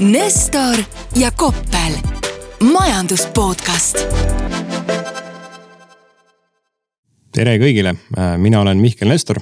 Nestor 0.00 0.80
ja 1.16 1.30
Koppel, 1.30 1.92
majandus 2.72 3.28
podcast. 3.30 4.00
tere 7.34 7.52
kõigile, 7.62 7.92
mina 8.42 8.62
olen 8.64 8.80
Mihkel 8.82 9.08
Nestor, 9.08 9.38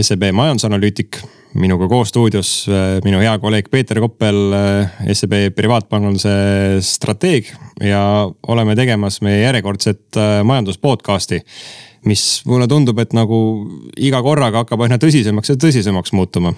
SEB 0.00 0.28
majandusanalüütik. 0.32 1.22
minuga 1.54 1.88
koos 1.88 2.08
stuudios 2.08 2.66
äh, 2.68 2.98
minu 3.04 3.20
hea 3.22 3.38
kolleeg 3.38 3.68
Peeter 3.70 4.00
Koppel, 4.00 4.52
äh, 4.52 4.92
SEB 5.12 5.54
privaatpanganduse 5.54 6.30
strateeg 6.82 7.52
ja 7.80 8.28
oleme 8.48 8.74
tegemas 8.76 9.20
meie 9.22 9.40
järjekordset 9.40 10.16
äh, 10.16 10.42
majandus 10.44 10.78
podcast'i 10.78 11.40
mis 12.04 12.42
mulle 12.44 12.66
tundub, 12.68 12.98
et 12.98 13.12
nagu 13.12 13.38
iga 13.96 14.20
korraga 14.22 14.64
hakkab 14.64 14.84
aina 14.84 14.98
tõsisemaks 14.98 15.54
ja 15.54 15.56
tõsisemaks 15.56 16.12
muutuma 16.12 16.52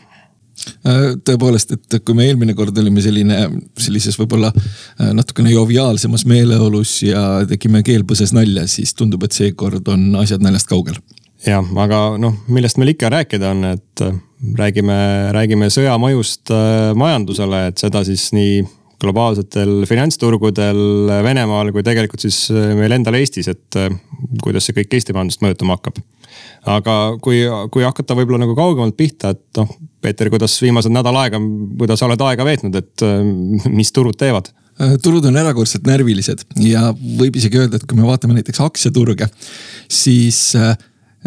tõepoolest, 1.27 1.75
et 1.77 1.99
kui 2.05 2.17
me 2.17 2.27
eelmine 2.29 2.55
kord 2.57 2.77
olime 2.81 3.03
selline, 3.05 3.39
sellises 3.81 4.19
võib-olla 4.21 4.53
äh, 4.55 5.13
natukene 5.17 5.53
joviaalsemas 5.55 6.27
meeleolus 6.29 6.99
ja 7.07 7.23
tegime 7.49 7.83
keelpõses 7.87 8.35
nalja, 8.37 8.67
siis 8.71 8.95
tundub, 8.97 9.27
et 9.27 9.37
seekord 9.37 9.87
on 9.93 10.09
asjad 10.23 10.45
naljast 10.45 10.71
kaugel. 10.71 10.99
jah, 11.47 11.67
aga 11.83 12.01
noh, 12.21 12.41
millest 12.49 12.81
meil 12.81 12.95
ikka 12.95 13.11
rääkida 13.13 13.53
on, 13.55 13.69
et 13.77 14.07
äh, 14.07 14.17
räägime, 14.59 14.97
räägime 15.37 15.71
sõja 15.73 15.95
mõjust 16.01 16.53
majandusele, 16.95 17.69
et 17.71 17.81
seda 17.81 18.03
siis 18.07 18.29
nii 18.37 18.61
globaalsetel 19.01 19.85
finantsturgudel 19.89 20.79
Venemaal 21.25 21.69
kui 21.73 21.85
tegelikult 21.85 22.23
siis 22.25 22.47
meil 22.49 22.95
endal 22.97 23.19
Eestis, 23.19 23.49
et 23.53 23.77
kuidas 24.41 24.65
see 24.65 24.77
kõik 24.79 24.97
Eesti 24.97 25.13
majandust 25.17 25.45
mõjutama 25.45 25.77
hakkab 25.77 26.01
aga 26.67 26.95
kui, 27.23 27.43
kui 27.73 27.85
hakata 27.87 28.17
võib-olla 28.19 28.43
nagu 28.43 28.57
kaugemalt 28.59 28.97
pihta, 28.99 29.33
et 29.37 29.61
noh, 29.61 29.71
Peeter, 30.03 30.31
kuidas 30.33 30.55
viimased 30.63 30.93
nädal 30.95 31.17
aega, 31.21 31.41
kuidas 31.79 32.01
sa 32.01 32.09
oled 32.09 32.23
aega 32.27 32.47
veetnud, 32.47 32.79
et 32.79 33.07
äh, 33.07 33.23
mis 33.73 33.93
turud 33.95 34.19
teevad? 34.19 34.51
Äh, 34.83 34.97
turud 35.03 35.25
on 35.29 35.39
erakordselt 35.41 35.87
närvilised 35.89 36.45
ja 36.65 36.89
võib 36.95 37.39
isegi 37.39 37.63
öelda, 37.63 37.79
et 37.79 37.87
kui 37.89 37.99
me 37.99 38.07
vaatame 38.09 38.37
näiteks 38.37 38.63
aktsiaturge, 38.67 39.29
siis 39.93 40.41
äh, 40.59 40.75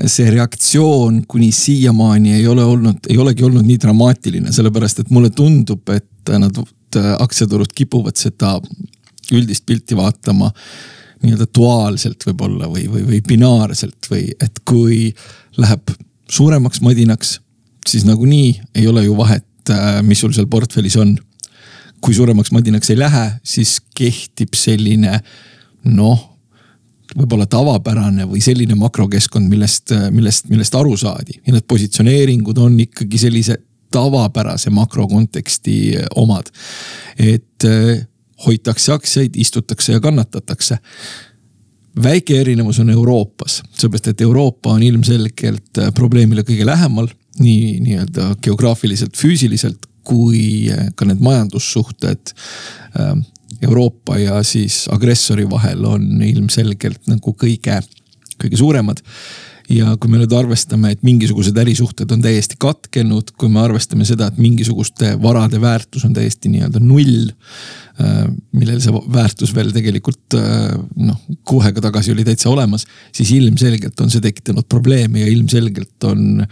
see 0.06 0.30
reaktsioon 0.32 1.24
kuni 1.28 1.50
siiamaani 1.56 2.38
ei 2.38 2.46
ole 2.48 2.64
olnud, 2.68 3.10
ei 3.10 3.18
olegi 3.20 3.48
olnud 3.48 3.66
nii 3.68 3.80
dramaatiline, 3.82 4.54
sellepärast 4.56 5.04
et 5.04 5.12
mulle 5.16 5.32
tundub, 5.36 5.84
et 5.96 6.36
nad 6.40 6.56
aktsiaturud 7.20 7.74
kipuvad 7.76 8.18
seda 8.18 8.58
üldist 9.36 9.66
pilti 9.68 9.98
vaatama 9.98 10.50
nii-öelda 11.24 11.48
duaalselt 11.56 12.24
võib-olla 12.28 12.70
või, 12.72 12.86
või, 12.92 13.04
või 13.08 13.22
binaarselt 13.28 14.10
või 14.12 14.30
et 14.40 14.62
kui 14.68 15.10
läheb 15.60 15.92
suuremaks 16.30 16.82
madinaks, 16.86 17.40
siis 17.88 18.06
nagunii 18.08 18.54
ei 18.76 18.88
ole 18.88 19.04
ju 19.04 19.18
vahet, 19.18 19.48
äh, 19.74 20.00
mis 20.06 20.22
sul 20.24 20.34
seal 20.36 20.48
portfellis 20.52 20.98
on. 21.00 21.18
kui 22.00 22.14
suuremaks 22.16 22.54
madinaks 22.56 22.90
ei 22.94 22.96
lähe, 22.96 23.26
siis 23.44 23.82
kehtib 23.96 24.54
selline 24.56 25.18
noh, 25.84 26.22
võib-olla 27.12 27.44
tavapärane 27.50 28.24
või 28.24 28.40
selline 28.40 28.78
makrokeskkond, 28.80 29.50
millest, 29.52 29.92
millest, 30.16 30.48
millest 30.48 30.76
aru 30.80 30.96
saadi 30.98 31.42
ja 31.42 31.52
need 31.52 31.68
positsioneeringud 31.68 32.58
on 32.64 32.78
ikkagi 32.80 33.20
sellise 33.20 33.58
tavapärase 33.92 34.70
makrokonteksti 34.70 35.76
omad. 36.16 36.48
et 37.18 37.66
äh, 37.66 38.08
hoitakse 38.46 38.94
aktsiaid, 38.94 39.36
istutakse 39.36 39.94
ja 39.94 40.00
kannatatakse. 40.00 40.78
väike 42.04 42.40
erinevus 42.42 42.80
on 42.80 42.90
Euroopas, 42.90 43.62
sellepärast 43.74 44.08
et 44.08 44.22
Euroopa 44.22 44.72
on 44.72 44.84
ilmselgelt 44.84 45.78
äh, 45.78 45.94
probleemile 45.94 46.46
kõige 46.48 46.66
lähemal, 46.66 47.10
nii 47.40 47.80
nii-öelda 47.80 48.36
geograafiliselt, 48.42 49.18
füüsiliselt 49.18 49.86
kui 50.04 50.70
äh, 50.72 50.94
ka 50.96 51.06
need 51.06 51.20
majandussuhted 51.20 52.34
äh, 53.00 53.14
Euroopa 53.62 54.18
ja 54.18 54.44
siis 54.44 54.86
agressori 54.92 55.50
vahel 55.50 55.86
on 55.86 56.22
ilmselgelt 56.24 57.10
nagu 57.12 57.34
kõige, 57.36 57.82
kõige 58.40 58.58
suuremad 58.58 59.04
ja 59.70 59.94
kui 60.02 60.10
me 60.12 60.20
nüüd 60.20 60.34
arvestame, 60.34 60.94
et 60.94 61.04
mingisugused 61.06 61.58
ärisuhted 61.62 62.10
on 62.14 62.24
täiesti 62.24 62.58
katkenud, 62.62 63.34
kui 63.40 63.52
me 63.54 63.62
arvestame 63.62 64.08
seda, 64.08 64.30
et 64.30 64.40
mingisuguste 64.42 65.14
varade 65.22 65.62
väärtus 65.62 66.06
on 66.08 66.16
täiesti 66.16 66.50
nii-öelda 66.54 66.82
null. 66.82 67.30
Äh, 68.00 68.24
millel 68.56 68.80
see 68.82 69.02
väärtus 69.14 69.54
veel 69.56 69.74
tegelikult 69.76 70.38
äh, 70.40 70.74
noh, 71.04 71.20
kuu 71.48 71.62
aega 71.62 71.84
tagasi 71.90 72.14
oli 72.16 72.26
täitsa 72.28 72.50
olemas, 72.50 72.88
siis 73.16 73.34
ilmselgelt 73.36 74.00
on 74.02 74.10
see 74.14 74.24
tekitanud 74.24 74.68
probleeme 74.72 75.26
ja 75.26 75.30
ilmselgelt 75.30 76.10
on 76.10 76.46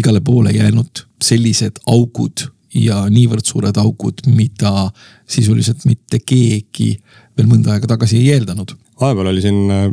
igale 0.00 0.24
poole 0.24 0.54
jäänud 0.56 1.04
sellised 1.22 1.82
augud 1.92 2.48
ja 2.74 3.04
niivõrd 3.12 3.46
suured 3.46 3.76
augud, 3.78 4.24
mida 4.26 4.88
sisuliselt 5.30 5.84
mitte 5.86 6.18
keegi 6.26 6.90
veel 7.36 7.50
mõnda 7.50 7.76
aega 7.76 7.94
tagasi 7.94 8.18
ei 8.18 8.32
eeldanud. 8.34 8.74
vahepeal 9.00 9.30
oli 9.30 9.44
siin 9.44 9.70
äh, 9.70 9.86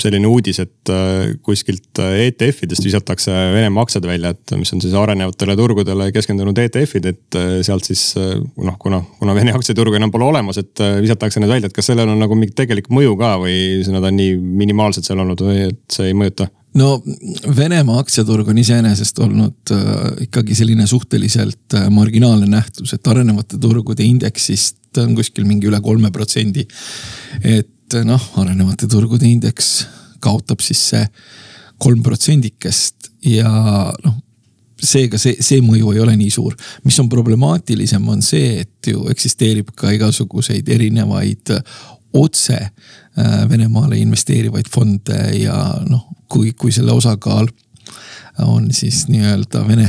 selline 0.00 0.28
uudis, 0.28 0.58
et 0.62 0.90
äh, 0.92 1.34
kuskilt 1.44 2.00
äh, 2.02 2.26
ETF-idest 2.28 2.84
visatakse 2.84 3.32
Venemaa 3.54 3.84
aktsiad 3.86 4.06
välja, 4.08 4.32
et 4.34 4.54
mis 4.58 4.72
on 4.74 4.82
siis 4.82 4.94
arenevatele 4.98 5.56
turgudele 5.58 6.10
keskendunud 6.14 6.58
ETF-id, 6.64 7.08
et 7.12 7.38
äh, 7.38 7.52
sealt 7.66 7.86
siis 7.88 8.02
noh, 8.16 8.76
kuna, 8.80 9.00
kuna 9.20 9.36
Vene 9.36 9.54
aktsiaturgu 9.54 9.98
enam 9.98 10.12
pole 10.14 10.26
olemas, 10.26 10.58
et 10.60 10.82
visatakse 11.02 11.42
need 11.42 11.52
välja, 11.52 11.70
et 11.70 11.76
kas 11.76 11.90
sellel 11.90 12.10
on 12.10 12.20
nagu 12.20 12.36
mingi 12.38 12.56
tegelik 12.56 12.90
mõju 12.94 13.16
ka 13.20 13.36
või 13.42 13.56
nad 13.94 14.10
on 14.10 14.18
nii 14.18 14.36
minimaalsed 14.64 15.06
seal 15.06 15.22
olnud 15.22 15.42
või 15.46 15.66
et 15.70 15.82
see 15.94 16.10
ei 16.10 16.18
mõjuta? 16.18 16.48
no 16.74 16.96
Venemaa 17.56 18.00
aktsiaturg 18.02 18.48
on 18.50 18.58
iseenesest 18.58 19.20
olnud 19.22 19.74
ikkagi 20.24 20.56
selline 20.58 20.88
suhteliselt 20.90 21.76
marginaalne 21.94 22.48
nähtus, 22.50 22.96
et 22.96 23.12
arenevate 23.12 23.60
turgude 23.62 24.02
indeksist 24.02 24.98
on 25.02 25.14
kuskil 25.14 25.46
mingi 25.46 25.70
üle 25.70 25.78
kolme 25.82 26.10
protsendi. 26.14 26.66
et 27.42 27.70
et 28.00 28.08
noh, 28.08 28.30
arenevate 28.40 28.88
turgude 28.90 29.28
indeks 29.28 29.86
kaotab 30.24 30.62
siis 30.64 30.82
see 30.92 31.06
kolm 31.82 32.02
protsendikest 32.04 33.10
ja 33.28 33.50
noh 34.04 34.20
seega 34.84 35.18
see, 35.20 35.38
see 35.40 35.62
mõju 35.64 35.94
ei 35.94 36.02
ole 36.02 36.14
nii 36.18 36.30
suur. 36.32 36.54
mis 36.84 36.98
on 37.00 37.08
problemaatilisem, 37.08 38.08
on 38.08 38.22
see, 38.22 38.60
et 38.64 38.90
ju 38.90 39.06
eksisteerib 39.10 39.70
ka 39.76 39.92
igasuguseid 39.94 40.68
erinevaid 40.68 41.54
otse 42.14 42.58
äh, 42.58 43.48
Venemaale 43.50 43.98
investeerivaid 44.02 44.68
fonde 44.70 45.20
ja 45.38 45.56
noh, 45.88 46.08
kui, 46.28 46.52
kui 46.52 46.72
selle 46.72 46.92
osakaal 46.92 47.48
on 48.44 48.66
siis 48.74 49.04
nii-öelda 49.08 49.62
Vene, 49.68 49.88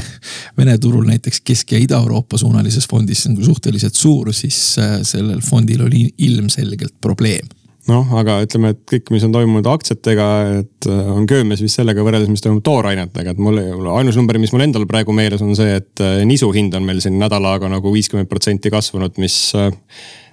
Vene 0.57 0.77
turul 0.77 1.07
näiteks 1.09 1.41
Kesk- 1.41 1.73
ja 1.73 1.81
Ida-Euroopa 1.81 2.37
suunalises 2.37 2.85
fondis 2.89 3.25
nagu 3.27 3.45
suhteliselt 3.45 3.97
suur, 3.97 4.33
siis 4.33 4.77
äh, 4.79 4.99
sellel 5.03 5.41
fondil 5.41 5.85
oli 5.87 6.07
ilmselgelt 6.17 6.97
probleem 7.01 7.49
noh, 7.91 8.11
aga 8.17 8.39
ütleme, 8.45 8.73
et 8.73 8.81
kõik, 8.89 9.09
mis 9.13 9.25
on 9.27 9.33
toimunud 9.35 9.67
aktsiatega, 9.69 10.27
et 10.61 10.89
äh, 10.89 11.09
on 11.13 11.27
köömes 11.29 11.61
vist 11.63 11.79
sellega 11.79 12.05
võrreldes, 12.05 12.31
mis 12.31 12.43
toimub 12.43 12.63
toorainetega, 12.65 13.35
et 13.35 13.41
mul 13.41 13.59
ainus 13.93 14.17
number, 14.19 14.39
mis 14.41 14.53
mul 14.55 14.65
endal 14.65 14.87
praegu 14.89 15.15
meeles 15.15 15.43
on 15.45 15.53
see, 15.57 15.77
et 15.81 16.03
äh, 16.03 16.21
nisu 16.27 16.49
hind 16.55 16.75
on 16.77 16.87
meil 16.87 17.01
siin 17.03 17.19
nädala 17.21 17.55
aega 17.55 17.69
nagu 17.71 17.93
viiskümmend 17.93 18.31
protsenti 18.31 18.73
kasvanud, 18.73 19.19
mis 19.21 19.37
äh, 19.59 19.69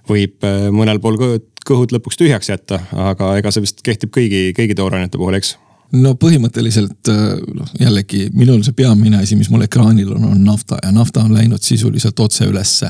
võib 0.09 0.43
mõnel 0.75 0.99
pool 0.99 1.15
kõhud 1.63 1.93
lõpuks 1.95 2.19
tühjaks 2.19 2.49
jätta, 2.51 2.81
aga 3.11 3.37
ega 3.39 3.53
see 3.55 3.63
vist 3.63 3.85
kehtib 3.87 4.11
kõigi, 4.15 4.49
kõigi 4.57 4.75
toorainete 4.75 5.21
puhul, 5.21 5.37
eks? 5.39 5.55
No 5.93 6.15
põhimõtteliselt 6.17 7.07
noh, 7.13 7.69
jällegi 7.79 8.25
minul 8.35 8.65
see 8.65 8.75
peamine 8.75 9.21
asi, 9.21 9.37
mis 9.37 9.51
mul 9.53 9.67
ekraanil 9.67 10.15
on, 10.17 10.25
on 10.31 10.41
nafta. 10.43 10.79
Ja 10.81 10.91
nafta 10.91 11.21
on 11.23 11.35
läinud 11.37 11.61
sisuliselt 11.63 12.19
otse 12.25 12.49
ülesse. 12.49 12.89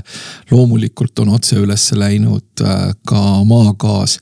loomulikult 0.52 1.18
on 1.18 1.34
otse 1.34 1.58
ülesse 1.58 1.98
läinud 1.98 2.51
ka 3.08 3.20
maagaas 3.48 4.18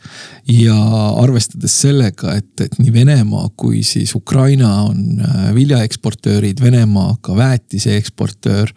ja 0.49 0.77
arvestades 1.21 1.75
sellega, 1.83 2.35
et, 2.39 2.53
et 2.63 2.77
nii 2.79 2.93
Venemaa 2.95 3.49
kui 3.59 3.83
siis 3.87 4.15
Ukraina 4.15 4.71
on 4.87 5.21
äh, 5.21 5.51
viljaeksportöörid, 5.55 6.63
Venemaa 6.63 7.17
ka 7.21 7.37
väetise 7.37 7.97
eksportöör. 7.97 8.73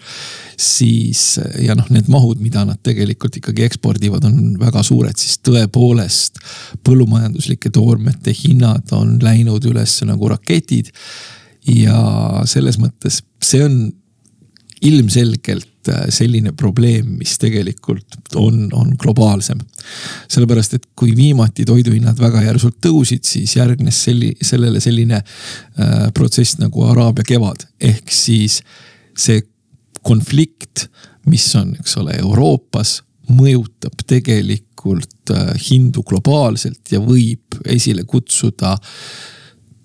siis 0.57 1.39
ja 1.59 1.75
noh, 1.75 1.89
need 1.89 2.07
mahud, 2.07 2.41
mida 2.41 2.65
nad 2.65 2.81
tegelikult 2.83 3.38
ikkagi 3.38 3.65
ekspordivad, 3.67 4.25
on 4.25 4.57
väga 4.59 4.83
suured, 4.83 5.17
siis 5.17 5.39
tõepoolest 5.45 6.41
põllumajanduslike 6.85 7.69
toormete 7.73 8.33
hinnad 8.44 8.91
on 8.91 9.17
läinud 9.21 9.65
üles 9.65 9.99
nagu 10.06 10.29
raketid. 10.29 10.91
ja 11.67 12.44
selles 12.45 12.75
mõttes 12.79 13.21
see 13.44 13.63
on 13.63 13.77
ilmselgelt 14.83 15.89
äh, 15.89 16.07
selline 16.09 16.51
probleem, 16.57 17.15
mis 17.19 17.38
tegelikult 17.41 18.35
on, 18.35 18.68
on 18.74 18.94
globaalsem. 19.00 19.59
sellepärast, 20.27 20.74
et 20.74 20.88
kui 20.95 21.15
viimati 21.15 21.65
toiduhinnad 21.65 22.19
väga 22.19 22.44
järsult 22.47 22.80
tõusid, 22.83 23.24
siis 23.27 23.56
järgnes 23.56 24.03
selli-, 24.07 24.35
sellele 24.41 24.81
selline 24.83 25.21
äh, 25.21 26.09
protsess 26.13 26.59
nagu 26.59 26.85
Araabia 26.88 27.27
kevad, 27.27 27.68
ehk 27.80 28.12
siis 28.12 28.62
see 29.18 29.44
konflikt, 30.03 30.88
mis 31.31 31.45
on, 31.56 31.75
eks 31.80 31.97
ole, 32.01 32.18
Euroopas, 32.19 32.97
mõjutab 33.31 34.03
tegelikult 34.07 35.31
äh, 35.31 35.53
hindu 35.69 36.03
globaalselt 36.07 36.91
ja 36.91 37.00
võib 37.00 37.62
esile 37.71 38.03
kutsuda 38.03 38.75
äh, 38.75 39.32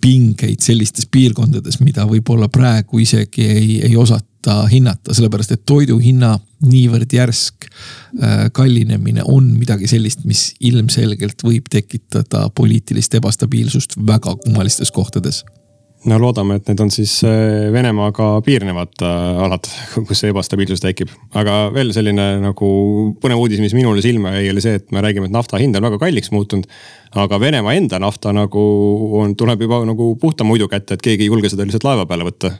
pingeid 0.08 0.64
sellistes 0.64 1.08
piirkondades, 1.12 1.82
mida 1.84 2.06
võib-olla 2.08 2.48
praegu 2.48 3.02
isegi 3.02 3.44
ei, 3.44 3.72
ei 3.84 3.96
osata 4.00 4.62
hinnata, 4.70 5.12
sellepärast 5.12 5.52
et 5.52 5.66
toidu 5.68 5.98
hinna 6.00 6.32
niivõrd 6.64 7.12
järsk 7.12 7.68
äh, 7.68 8.46
kallinemine 8.56 9.26
on 9.28 9.50
midagi 9.58 9.90
sellist, 9.90 10.24
mis 10.24 10.54
ilmselgelt 10.64 11.44
võib 11.44 11.68
tekitada 11.70 12.46
poliitilist 12.56 13.18
ebastabiilsust 13.20 13.98
väga 14.08 14.32
kummalistes 14.46 14.94
kohtades 14.94 15.44
no 16.08 16.18
loodame, 16.20 16.58
et 16.58 16.68
need 16.70 16.80
on 16.82 16.90
siis 16.92 17.18
äh, 17.26 17.68
Venemaaga 17.72 18.28
piirnevad 18.44 19.02
äh, 19.04 19.40
alad, 19.46 19.68
kus 20.08 20.22
see 20.22 20.32
ebastabiilsus 20.32 20.82
tekib. 20.84 21.12
aga 21.38 21.58
veel 21.74 21.92
selline 21.96 22.28
nagu 22.42 22.70
põnev 23.22 23.42
uudis, 23.42 23.62
mis 23.62 23.76
minule 23.76 24.04
silma 24.04 24.34
jäi, 24.36 24.48
oli 24.52 24.64
see, 24.64 24.78
et 24.80 24.88
me 24.94 25.02
räägime, 25.04 25.28
et 25.28 25.34
nafta 25.34 25.60
hind 25.60 25.76
on 25.78 25.88
väga 25.88 26.00
kalliks 26.02 26.32
muutunud. 26.34 26.68
aga 27.18 27.40
Venemaa 27.40 27.76
enda 27.78 28.00
nafta 28.02 28.32
nagu 28.36 28.62
on, 29.20 29.36
tuleb 29.38 29.66
juba 29.66 29.82
nagu 29.88 30.14
puhta 30.20 30.46
muidu 30.48 30.68
kätte, 30.70 30.96
et 30.96 31.04
keegi 31.04 31.26
ei 31.26 31.32
julge 31.32 31.52
seda 31.52 31.66
lihtsalt 31.66 31.86
laeva 31.88 32.08
peale 32.08 32.28
võtta 32.28 32.54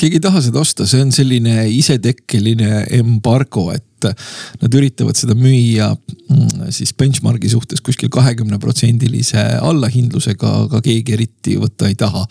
keegi 0.00 0.18
ei 0.18 0.22
taha 0.22 0.40
seda 0.42 0.58
osta, 0.58 0.86
see 0.90 1.02
on 1.04 1.12
selline 1.14 1.68
isetekkeline 1.70 2.80
embargo, 2.98 3.68
et 3.70 4.08
nad 4.60 4.74
üritavad 4.76 5.16
seda 5.16 5.36
müüa 5.38 5.86
mm, 5.94 6.72
siis 6.74 6.90
benchmark'i 6.98 7.48
suhtes 7.52 7.80
kuskil 7.84 8.10
kahekümne 8.12 8.58
protsendilise 8.60 9.44
allahindlusega, 9.62 10.50
aga 10.66 10.82
keegi 10.84 11.14
eriti 11.14 11.54
võtta 11.62 11.88
ei 11.88 11.96
taha 11.98 12.26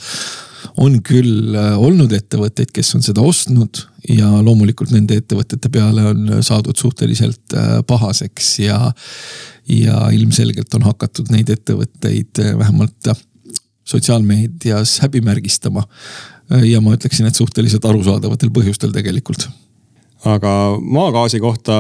on 0.77 0.99
küll 1.05 1.55
äh, 1.55 1.73
olnud 1.79 2.13
ettevõtteid, 2.15 2.71
kes 2.73 2.93
on 2.97 3.05
seda 3.05 3.23
ostnud 3.25 3.83
ja 4.09 4.29
loomulikult 4.43 4.93
nende 4.93 5.17
ettevõtete 5.21 5.71
peale 5.73 6.05
on 6.11 6.31
saadud 6.45 6.77
suhteliselt 6.79 7.55
äh, 7.57 7.75
pahaseks 7.87 8.53
ja. 8.63 8.79
ja 9.69 10.07
ilmselgelt 10.15 10.73
on 10.79 10.87
hakatud 10.89 11.31
neid 11.33 11.51
ettevõtteid 11.53 12.43
äh, 12.43 12.53
vähemalt 12.59 13.13
sotsiaalmeedias 13.83 15.01
häbimärgistama. 15.03 15.83
ja 16.63 16.79
ma 16.81 16.93
ütleksin, 16.95 17.27
et 17.27 17.35
suhteliselt 17.35 17.85
arusaadavatel 17.85 18.51
põhjustel 18.55 18.93
tegelikult 18.95 19.49
aga 20.23 20.51
maagaasi 20.79 21.39
kohta 21.43 21.75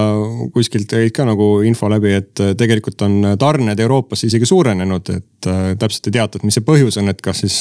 kuskilt 0.51 0.89
käid 0.91 1.13
ka 1.15 1.23
nagu 1.27 1.61
info 1.63 1.87
läbi, 1.87 2.11
et 2.11 2.41
tegelikult 2.59 3.01
on 3.07 3.21
tarned 3.39 3.79
Euroopasse 3.79 4.27
isegi 4.27 4.45
suurenenud, 4.45 5.11
et 5.15 5.47
täpselt 5.79 6.09
ei 6.09 6.17
teata, 6.17 6.39
et 6.39 6.47
mis 6.47 6.59
see 6.59 6.65
põhjus 6.67 6.99
on, 6.99 7.07
et 7.13 7.23
kas 7.23 7.39
siis 7.45 7.59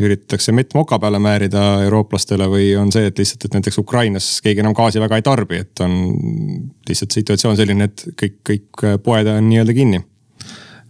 üritatakse 0.00 0.52
mett 0.56 0.74
moka 0.74 0.98
peale 0.98 1.18
määrida 1.22 1.62
eurooplastele 1.84 2.46
või 2.48 2.70
on 2.80 2.92
see, 2.94 3.10
et 3.10 3.18
lihtsalt, 3.18 3.44
et 3.44 3.58
näiteks 3.58 3.78
Ukrainas 3.82 4.28
keegi 4.44 4.62
enam 4.64 4.76
gaasi 4.76 5.02
väga 5.02 5.18
ei 5.20 5.26
tarbi, 5.26 5.60
et 5.64 5.84
on 5.84 5.98
lihtsalt 6.88 7.18
situatsioon 7.18 7.58
selline, 7.58 7.90
et 7.90 8.06
kõik, 8.22 8.38
kõik 8.48 8.86
poed 9.04 9.28
on 9.34 9.50
nii-öelda 9.50 9.76
kinni? 9.76 10.02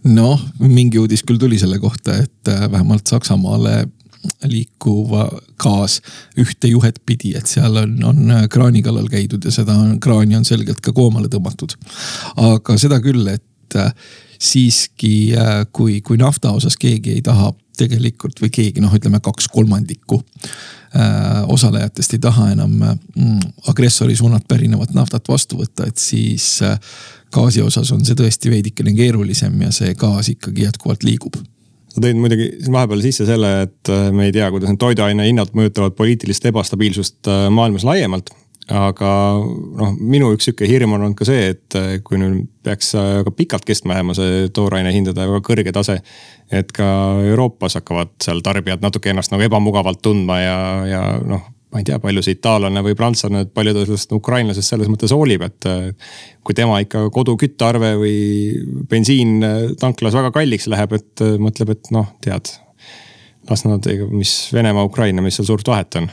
noh, 0.03 0.39
mingi 0.59 0.99
uudis 0.99 1.23
küll 1.23 1.39
tuli 1.39 1.59
selle 1.59 1.79
kohta, 1.79 2.17
et 2.23 2.51
äh, 2.51 2.65
vähemalt 2.71 3.07
Saksamaale 3.07 3.85
liikuva 4.47 5.27
gaas 5.59 5.99
ühte 6.39 6.69
juhet 6.71 6.99
pidi, 7.05 7.33
et 7.39 7.47
seal 7.47 7.75
on, 7.79 7.95
on 8.07 8.35
äh, 8.35 8.45
kraani 8.51 8.83
kallal 8.83 9.07
käidud 9.11 9.43
ja 9.45 9.51
seda 9.51 9.75
on, 9.79 9.97
kraani 10.03 10.35
on 10.39 10.47
selgelt 10.47 10.83
ka 10.83 10.91
koomale 10.95 11.31
tõmmatud. 11.31 11.75
aga 12.35 12.77
seda 12.79 12.99
küll, 13.03 13.27
et 13.31 13.79
äh, 13.79 13.91
siiski 14.43 15.33
kui, 15.71 16.01
kui 16.03 16.17
nafta 16.19 16.51
osas 16.51 16.75
keegi 16.75 17.13
ei 17.15 17.21
taha 17.23 17.53
tegelikult 17.77 18.41
või 18.43 18.51
keegi 18.53 18.83
noh, 18.83 18.93
ütleme 18.93 19.19
kaks 19.23 19.47
kolmandikku 19.53 20.19
äh, 20.19 21.41
osalejatest 21.53 22.17
ei 22.17 22.21
taha 22.23 22.51
enam 22.53 22.75
mm, 22.83 23.39
agressori 23.71 24.15
suunalt 24.19 24.47
pärinevat 24.47 24.93
naftat 24.97 25.29
vastu 25.29 25.61
võtta, 25.61 25.87
et 25.89 26.01
siis 26.01 26.55
äh, 26.65 26.77
gaasi 27.33 27.63
osas 27.65 27.91
on 27.95 28.05
see 28.05 28.17
tõesti 28.19 28.51
veidikene 28.53 28.93
keerulisem 28.97 29.57
ja 29.65 29.71
see 29.73 29.95
gaas 29.99 30.29
ikkagi 30.33 30.67
jätkuvalt 30.67 31.05
liigub. 31.07 31.39
Sa 31.93 32.01
tõid 32.01 32.17
muidugi 32.17 32.47
siin 32.57 32.73
vahepeal 32.73 33.03
sisse 33.05 33.25
selle, 33.29 33.49
et 33.67 33.93
äh, 33.93 34.07
me 34.15 34.29
ei 34.29 34.35
tea, 34.35 34.49
kuidas 34.53 34.71
need 34.71 34.81
toiduaine 34.81 35.27
hinnad 35.29 35.53
mõjutavad 35.57 35.97
poliitilist 35.97 36.45
ebastabiilsust 36.49 37.29
äh, 37.29 37.45
maailmas 37.53 37.85
laiemalt 37.87 38.33
aga 38.71 39.09
noh, 39.43 39.95
minu 39.99 40.29
üks 40.35 40.47
sihuke 40.47 40.67
hirm 40.69 40.95
on 40.95 41.03
olnud 41.03 41.17
ka 41.19 41.27
see, 41.27 41.49
et 41.51 41.77
eh, 41.79 41.97
kui 42.05 42.19
nüüd 42.21 42.45
peaks 42.63 42.93
ka 42.95 43.33
pikalt 43.35 43.65
kestma 43.67 43.97
jääma 43.97 44.15
see 44.15 44.45
tooraine 44.55 44.93
hindade 44.95 45.25
väga 45.27 45.41
kõrge 45.43 45.73
tase. 45.75 45.99
et 46.53 46.71
ka 46.71 46.85
Euroopas 47.27 47.75
hakkavad 47.79 48.13
seal 48.23 48.39
tarbijad 48.45 48.83
natuke 48.83 49.09
ennast 49.11 49.33
nagu 49.33 49.43
ebamugavalt 49.43 50.01
tundma 50.05 50.39
ja, 50.39 50.57
ja 50.87 51.01
noh, 51.19 51.43
ma 51.73 51.81
ei 51.81 51.87
tea, 51.87 51.99
palju 51.99 52.23
see 52.23 52.37
itaallane 52.37 52.83
või 52.85 52.95
prantslane, 52.95 53.43
et 53.43 53.53
palju 53.53 53.73
ta 53.73 53.85
sellest 53.87 54.15
ukrainlasest 54.15 54.75
selles 54.75 54.91
mõttes 54.91 55.11
hoolib, 55.15 55.43
et. 55.43 55.67
Eh, 55.67 56.17
kui 56.43 56.55
tema 56.55 56.79
ikka 56.83 57.05
kodu 57.15 57.37
küttearve 57.39 57.93
või 57.99 58.17
bensiin 58.91 59.37
tanklas 59.79 60.15
väga 60.15 60.31
kalliks 60.35 60.67
läheb, 60.71 60.91
et 60.99 61.23
mõtleb, 61.39 61.71
et 61.71 61.91
noh, 61.95 62.11
tead. 62.23 62.51
las 63.49 63.65
nad, 63.67 63.87
mis 64.11 64.53
Venemaa, 64.55 64.83
Ukraina, 64.87 65.21
mis 65.21 65.35
seal 65.35 65.47
suurt 65.47 65.67
vahet 65.67 65.95
on 65.99 66.07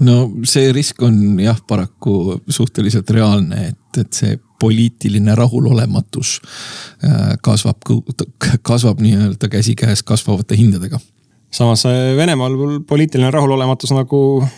no 0.00 0.16
see 0.48 0.72
risk 0.72 1.02
on 1.02 1.38
jah, 1.40 1.58
paraku 1.66 2.40
suhteliselt 2.48 3.10
reaalne, 3.14 3.68
et, 3.70 4.00
et 4.00 4.12
see 4.16 4.38
poliitiline 4.60 5.34
rahulolematus 5.38 6.38
äh, 7.04 7.34
kasvab, 7.44 7.82
kasvab 8.62 9.02
nii-öelda 9.04 9.48
käsikäes 9.48 10.02
kasvavate 10.02 10.56
hindadega. 10.56 10.98
samas 11.50 11.86
äh, 11.86 12.16
Venemaal 12.16 12.80
poliitiline 12.88 13.30
rahulolematus 13.30 13.92
nagu 13.94 14.48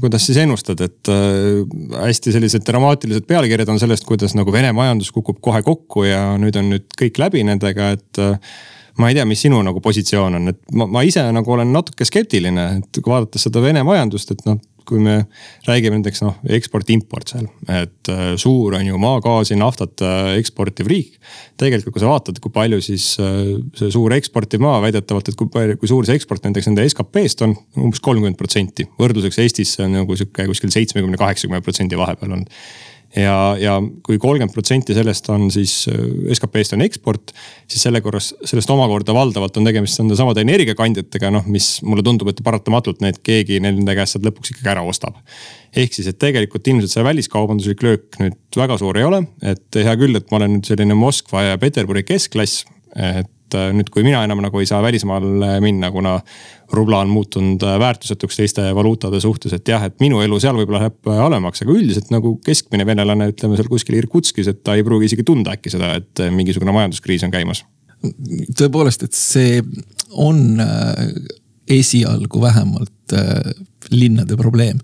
kuidas 0.00 0.26
siis 0.26 0.38
ennustad, 0.42 0.80
et 0.80 1.08
äh, 1.08 2.00
hästi 2.02 2.32
sellised 2.32 2.64
dramaatilised 2.66 3.26
pealkirjad 3.26 3.68
on 3.68 3.80
sellest, 3.80 4.04
kuidas 4.04 4.34
nagu 4.34 4.52
Vene 4.52 4.72
majandus 4.72 5.12
kukub 5.12 5.40
kohe 5.40 5.62
kokku 5.62 6.04
ja 6.04 6.38
nüüd 6.40 6.56
on 6.56 6.72
nüüd 6.72 6.88
kõik 7.00 7.20
läbi 7.20 7.44
nendega, 7.44 7.92
et 7.98 8.24
ma 8.98 9.10
ei 9.10 9.14
tea, 9.18 9.26
mis 9.28 9.42
sinu 9.44 9.60
nagu 9.62 9.80
positsioon 9.80 10.40
on, 10.40 10.48
et 10.54 10.62
ma, 10.72 10.88
ma 10.88 11.04
ise 11.04 11.22
nagu 11.32 11.52
olen 11.52 11.72
natuke 11.72 12.04
skeptiline, 12.08 12.66
et 12.80 13.02
vaadates 13.06 13.46
seda 13.48 13.62
Vene 13.62 13.84
majandust, 13.86 14.32
et 14.32 14.42
noh 14.48 14.58
kui 14.88 15.00
me 15.02 15.16
räägime 15.66 15.98
näiteks 15.98 16.22
noh, 16.24 16.38
eksport-import 16.56 17.32
seal, 17.32 17.48
et 17.72 18.10
äh, 18.12 18.32
suur 18.40 18.76
on 18.78 18.86
ju 18.86 19.00
maagaasi, 19.02 19.58
naftat 19.60 20.04
äh, 20.04 20.32
eksportiv 20.40 20.90
riik. 20.90 21.18
tegelikult, 21.60 21.94
kui 21.96 22.02
sa 22.02 22.10
vaatad, 22.10 22.40
kui 22.42 22.52
palju 22.54 22.80
siis 22.84 23.08
äh, 23.22 23.54
see 23.78 23.92
suur 23.94 24.14
eksportiv 24.16 24.62
maa 24.64 24.80
väidetavalt, 24.84 25.32
et 25.32 25.38
kui 25.38 25.50
kui 25.50 25.90
suur 25.90 26.08
see 26.08 26.18
eksport 26.18 26.46
näiteks 26.46 26.70
nende 26.70 26.86
SKP-st 26.88 27.46
on, 27.46 27.56
umbes 27.80 28.02
kolmkümmend 28.04 28.38
protsenti. 28.40 28.88
võrdluseks 29.00 29.42
Eestis 29.44 29.76
see 29.76 29.86
on 29.86 29.96
nagu 30.00 30.18
sihuke 30.18 30.48
kuskil 30.50 30.74
seitsmekümne, 30.74 31.20
kaheksakümne 31.20 31.64
protsendi 31.64 31.98
vahepeal 31.98 32.38
olnud 32.38 32.52
ja, 33.14 33.36
ja 33.60 33.76
kui 34.06 34.18
kolmkümmend 34.22 34.54
protsenti 34.54 34.94
sellest 34.96 35.28
on 35.32 35.48
siis 35.54 35.74
äh, 35.90 36.00
SKP-st 36.34 36.76
on 36.76 36.84
eksport, 36.86 37.34
siis 37.70 37.84
selle 37.86 38.02
korras, 38.04 38.32
sellest 38.44 38.72
omakorda 38.72 39.14
valdavalt 39.16 39.60
on 39.60 39.68
tegemist 39.68 40.00
nende 40.02 40.18
samade 40.18 40.42
energiakandjatega, 40.46 41.30
noh, 41.34 41.46
mis 41.52 41.76
mulle 41.86 42.04
tundub, 42.06 42.32
et 42.32 42.42
paratamatult 42.46 43.04
need 43.04 43.20
keegi 43.26 43.60
nende 43.64 43.96
käest 43.98 44.16
sealt 44.16 44.26
lõpuks 44.28 44.54
ikkagi 44.54 44.72
ära 44.74 44.84
ostab. 44.86 45.20
ehk 45.76 45.92
siis, 45.92 46.08
et 46.08 46.18
tegelikult 46.18 46.66
ilmselt 46.66 46.92
see 46.92 47.04
väliskaubanduslik 47.04 47.82
löök 47.84 48.20
nüüd 48.22 48.58
väga 48.58 48.78
suur 48.80 48.98
ei 48.98 49.06
ole, 49.06 49.22
et 49.42 49.76
hea 49.76 49.96
küll, 50.00 50.16
et 50.16 50.30
ma 50.30 50.40
olen 50.40 50.58
nüüd 50.58 50.68
selline 50.68 50.96
Moskva 50.98 51.50
ja 51.50 51.58
Peterburi 51.60 52.04
keskklass, 52.06 52.64
et 52.96 53.30
et 53.46 53.54
äh, 53.54 53.68
nüüd, 53.74 53.90
kui 53.94 54.02
mina 54.06 54.24
enam 54.26 54.40
nagu 54.42 54.60
ei 54.60 54.66
saa 54.66 54.80
välismaale 54.82 55.56
minna, 55.62 55.90
kuna 55.94 56.16
rubla 56.74 57.00
on 57.04 57.12
muutunud 57.14 57.62
äh, 57.62 57.76
väärtusetuks 57.78 58.40
teiste 58.40 58.64
valuutade 58.74 59.20
suhtes, 59.22 59.54
et 59.54 59.68
jah, 59.70 59.84
et 59.86 59.98
minu 60.02 60.20
elu 60.24 60.38
seal 60.42 60.58
võib-olla 60.58 60.82
läheb 60.82 61.10
äh, 61.10 61.20
halvemaks, 61.22 61.62
aga 61.62 61.74
üldiselt 61.76 62.10
nagu 62.14 62.34
keskmine 62.46 62.86
venelane, 62.88 63.30
ütleme 63.30 63.58
seal 63.58 63.70
kuskil 63.70 63.98
Irkutskis, 64.00 64.50
et 64.50 64.64
ta 64.66 64.74
ei 64.74 64.84
pruugi 64.86 65.12
isegi 65.12 65.26
tunda 65.26 65.54
äkki 65.54 65.72
seda, 65.72 65.94
et 66.00 66.24
mingisugune 66.34 66.74
majanduskriis 66.74 67.26
on 67.26 67.34
käimas. 67.34 67.62
tõepoolest, 68.58 69.06
et 69.06 69.14
see 69.16 69.62
on 70.12 70.58
esialgu 71.70 72.42
vähemalt 72.42 73.14
linnade 73.90 74.36
probleem. 74.36 74.82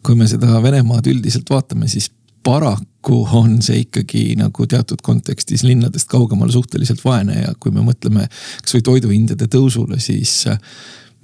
kui 0.00 0.16
me 0.16 0.24
seda 0.24 0.62
Venemaad 0.64 1.04
üldiselt 1.12 1.50
vaatame, 1.52 1.84
siis 1.88 2.08
paraku 2.42 3.24
on 3.32 3.58
see 3.64 3.84
ikkagi 3.84 4.22
nagu 4.38 4.66
teatud 4.68 5.02
kontekstis 5.04 5.64
linnadest 5.66 6.08
kaugemal 6.10 6.50
suhteliselt 6.52 7.02
vaene 7.04 7.42
ja 7.42 7.52
kui 7.60 7.72
me 7.74 7.84
mõtleme 7.84 8.26
kasvõi 8.64 8.84
toiduhindade 8.86 9.48
tõusule, 9.50 10.00
siis 10.02 10.34
äh, 10.50 10.58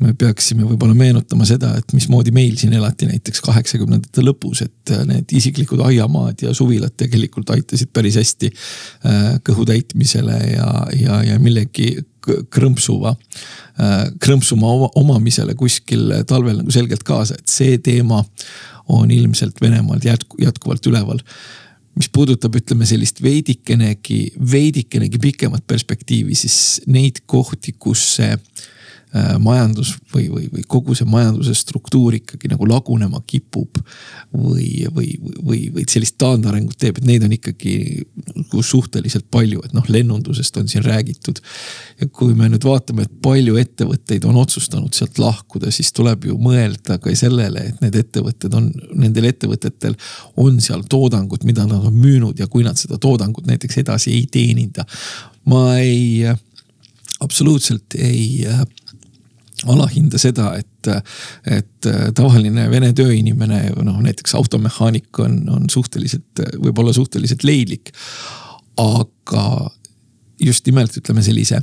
me 0.03 0.13
peaksime 0.19 0.67
võib-olla 0.67 0.97
meenutama 0.97 1.47
seda, 1.49 1.73
et 1.79 1.95
mismoodi 1.97 2.33
meil 2.37 2.57
siin 2.61 2.75
elati 2.77 3.09
näiteks 3.09 3.41
kaheksakümnendate 3.45 4.25
lõpus, 4.25 4.65
et 4.67 4.93
äh, 4.93 5.05
need 5.09 5.33
isiklikud 5.37 5.81
aiamaad 5.89 6.45
ja 6.45 6.55
suvilad 6.57 6.97
tegelikult 6.97 7.53
aitasid 7.57 7.93
päris 7.97 8.19
hästi 8.21 8.53
äh, 8.53 9.25
kõhu 9.47 9.69
täitmisele 9.69 10.37
ja, 10.53 10.71
ja, 11.01 11.23
ja 11.33 11.41
millegi 11.41 11.97
krõmpsuva, 12.27 13.13
krõmpsuma 14.19 14.67
omamisele 14.99 15.55
kuskil 15.55 16.09
talvel 16.27 16.57
nagu 16.59 16.73
selgelt 16.75 17.05
kaasa, 17.07 17.37
et 17.39 17.53
see 17.53 17.77
teema 17.79 18.19
on 18.89 19.11
ilmselt 19.11 19.61
Venemaal 19.61 20.01
jätku, 20.05 20.39
jätkuvalt 20.43 20.87
üleval. 20.87 21.19
mis 21.97 22.11
puudutab, 22.13 22.55
ütleme 22.59 22.85
sellist 22.85 23.23
veidikenegi, 23.25 24.33
veidikenegi 24.53 25.19
pikemat 25.19 25.65
perspektiivi, 25.67 26.35
siis 26.37 26.83
neid 26.87 27.23
kohti, 27.27 27.73
kus 27.79 28.03
see 28.19 28.35
Äh, 28.37 28.76
majandus 29.41 29.95
või, 30.13 30.27
või, 30.29 30.47
või 30.53 30.65
kogu 30.69 30.95
see 30.97 31.07
majanduse 31.09 31.55
struktuur 31.57 32.17
ikkagi 32.19 32.51
nagu 32.51 32.67
lagunema 32.69 33.21
kipub. 33.27 33.79
või, 34.37 34.85
või, 34.93 35.15
või, 35.47 35.61
või 35.73 35.85
sellist 35.89 36.17
taandarengut 36.21 36.77
teeb, 36.79 36.99
et 36.99 37.07
neid 37.09 37.25
on 37.25 37.33
ikkagi 37.33 38.05
nagu 38.35 38.63
suhteliselt 38.63 39.29
palju, 39.33 39.63
et 39.65 39.73
noh, 39.73 39.87
lennundusest 39.89 40.57
on 40.61 40.69
siin 40.69 40.85
räägitud. 40.85 41.41
ja 42.01 42.09
kui 42.09 42.35
me 42.35 42.49
nüüd 42.51 42.65
vaatame, 42.67 43.07
et 43.07 43.15
palju 43.23 43.57
ettevõtteid 43.57 44.27
on 44.29 44.37
otsustanud 44.37 44.93
sealt 44.95 45.19
lahkuda, 45.23 45.71
siis 45.71 45.93
tuleb 45.97 46.27
ju 46.29 46.37
mõelda 46.43 46.99
ka 47.01 47.15
sellele, 47.17 47.69
et 47.71 47.81
need 47.81 47.97
ettevõtted 48.03 48.55
on, 48.59 48.73
nendel 48.95 49.31
ettevõtetel 49.31 49.97
on 50.37 50.61
seal 50.61 50.85
toodangut, 50.91 51.45
mida 51.45 51.65
nad 51.65 51.87
on 51.87 51.95
müünud 51.95 52.39
ja 52.39 52.51
kui 52.51 52.67
nad 52.67 52.77
seda 52.77 52.99
toodangut 52.99 53.47
näiteks 53.47 53.81
edasi 53.85 54.13
ei 54.13 54.27
teeninda. 54.31 54.85
ma 55.47 55.79
ei 55.79 56.27
absoluutselt 57.21 57.95
ei 57.95 58.45
alahinda 59.65 60.19
seda, 60.21 60.51
et, 60.59 60.89
et 61.49 61.89
tavaline 62.17 62.67
vene 62.71 62.93
tööinimene, 62.97 63.63
noh 63.87 64.03
näiteks 64.05 64.37
automehaanik 64.37 65.21
on, 65.25 65.39
on 65.49 65.71
suhteliselt, 65.73 66.45
võib 66.61 66.83
olla 66.83 66.93
suhteliselt 66.93 67.45
leidlik. 67.47 67.93
aga 68.77 69.71
just 70.41 70.67
nimelt 70.67 70.97
ütleme 70.97 71.23
sellise 71.25 71.63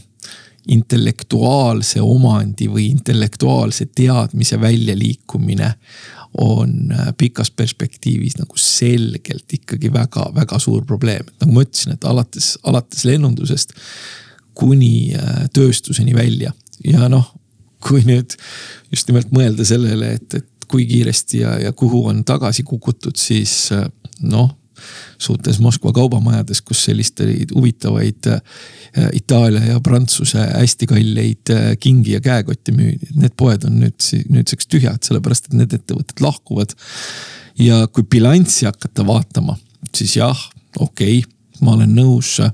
intellektuaalse 0.74 2.02
omandi 2.02 2.70
või 2.72 2.88
intellektuaalse 2.90 3.86
teadmise 3.96 4.60
väljaliikumine 4.62 5.74
on 6.42 6.94
pikas 7.18 7.52
perspektiivis 7.52 8.40
nagu 8.40 8.58
selgelt 8.58 9.54
ikkagi 9.54 9.92
väga-väga 9.94 10.60
suur 10.60 10.86
probleem. 10.86 11.26
nagu 11.42 11.54
ma 11.54 11.62
ütlesin, 11.62 11.94
et 11.94 12.04
alates, 12.04 12.58
alates 12.64 13.06
lennundusest 13.06 13.76
kuni 14.54 15.14
tööstuseni 15.54 16.16
välja 16.16 16.54
ja 16.84 17.10
noh, 17.10 17.34
kui 17.84 18.04
nüüd 18.08 18.36
just 18.92 19.10
nimelt 19.10 19.32
mõelda 19.36 19.66
sellele, 19.68 20.16
et, 20.18 20.40
et 20.40 20.68
kui 20.72 20.88
kiiresti 20.90 21.44
ja, 21.44 21.58
ja 21.60 21.72
kuhu 21.78 22.06
on 22.10 22.24
tagasi 22.28 22.66
kukutud, 22.68 23.18
siis 23.20 23.70
noh 24.24 24.52
suurtes 25.22 25.60
Moskva 25.60 25.94
kaubamajades, 25.96 26.62
kus 26.66 26.84
selliseid 26.88 27.54
huvitavaid 27.56 28.30
äh, 28.32 28.42
Itaalia 29.14 29.74
ja 29.74 29.80
Prantsuse 29.84 30.46
hästi 30.46 30.88
kalleid 30.90 31.52
äh, 31.54 31.70
kingi 31.80 32.16
ja 32.16 32.22
käekotti 32.24 32.76
müüdi. 32.76 33.12
Need 33.20 33.38
poed 33.40 33.66
on 33.68 33.80
nüüd, 33.84 34.10
nüüdseks 34.34 34.70
tühjad, 34.72 35.02
sellepärast 35.06 35.50
et 35.50 35.58
need 35.60 35.78
ettevõtted 35.78 36.24
lahkuvad. 36.24 36.76
ja 37.60 37.84
kui 37.88 38.04
bilanssi 38.10 38.66
hakata 38.66 39.06
vaatama, 39.06 39.58
siis 39.96 40.16
jah, 40.18 40.40
okei 40.80 41.20
okay,, 41.20 41.32
ma 41.62 41.76
olen 41.78 41.94
nõus 41.96 42.40
äh, 42.42 42.50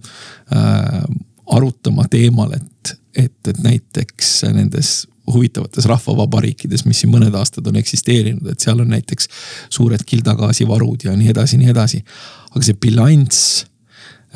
arutama 1.49 2.05
teemal, 2.11 2.51
et, 2.53 2.97
et, 3.15 3.37
et 3.47 3.63
näiteks 3.63 4.43
nendes 4.53 5.07
huvitavates 5.33 5.85
rahvavabariikides, 5.89 6.85
mis 6.85 7.01
siin 7.03 7.11
mõned 7.13 7.35
aastad 7.35 7.67
on 7.69 7.79
eksisteerinud, 7.79 8.51
et 8.51 8.63
seal 8.63 8.79
on 8.83 8.89
näiteks 8.93 9.29
suured 9.69 10.03
kildagaasivarud 10.05 11.07
ja 11.07 11.15
nii 11.17 11.33
edasi, 11.33 11.59
nii 11.61 11.73
edasi. 11.73 12.03
aga 12.51 12.63
see 12.65 12.77
bilanss 12.81 13.65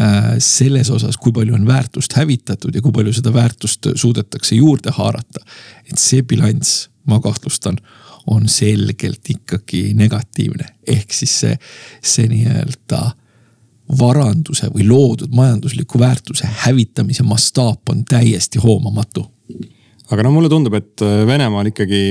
äh, 0.01 0.35
selles 0.37 0.89
osas, 0.93 1.17
kui 1.17 1.33
palju 1.33 1.55
on 1.55 1.67
väärtust 1.67 2.13
hävitatud 2.17 2.75
ja 2.75 2.81
kui 2.81 2.91
palju 2.91 3.13
seda 3.13 3.33
väärtust 3.33 3.93
suudetakse 3.95 4.55
juurde 4.55 4.91
haarata. 4.91 5.45
et 5.89 5.97
see 5.97 6.23
bilanss, 6.23 6.89
ma 7.05 7.19
kahtlustan, 7.19 7.77
on 8.27 8.47
selgelt 8.47 9.29
ikkagi 9.29 9.91
negatiivne, 9.93 10.65
ehk 10.87 11.13
siis 11.13 11.39
see, 11.39 11.57
see 12.01 12.29
nii-öelda 12.31 13.01
varanduse 13.99 14.69
või 14.71 14.87
loodud 14.87 15.33
majandusliku 15.35 15.99
väärtuse 15.99 16.47
hävitamise 16.63 17.23
mastaap 17.23 17.89
on 17.89 18.05
täiesti 18.05 18.59
hoomamatu 18.63 19.32
aga 20.13 20.25
no 20.25 20.33
mulle 20.35 20.51
tundub, 20.51 20.75
et 20.77 21.03
äh, 21.03 21.23
Venemaal 21.27 21.71
ikkagi 21.71 22.05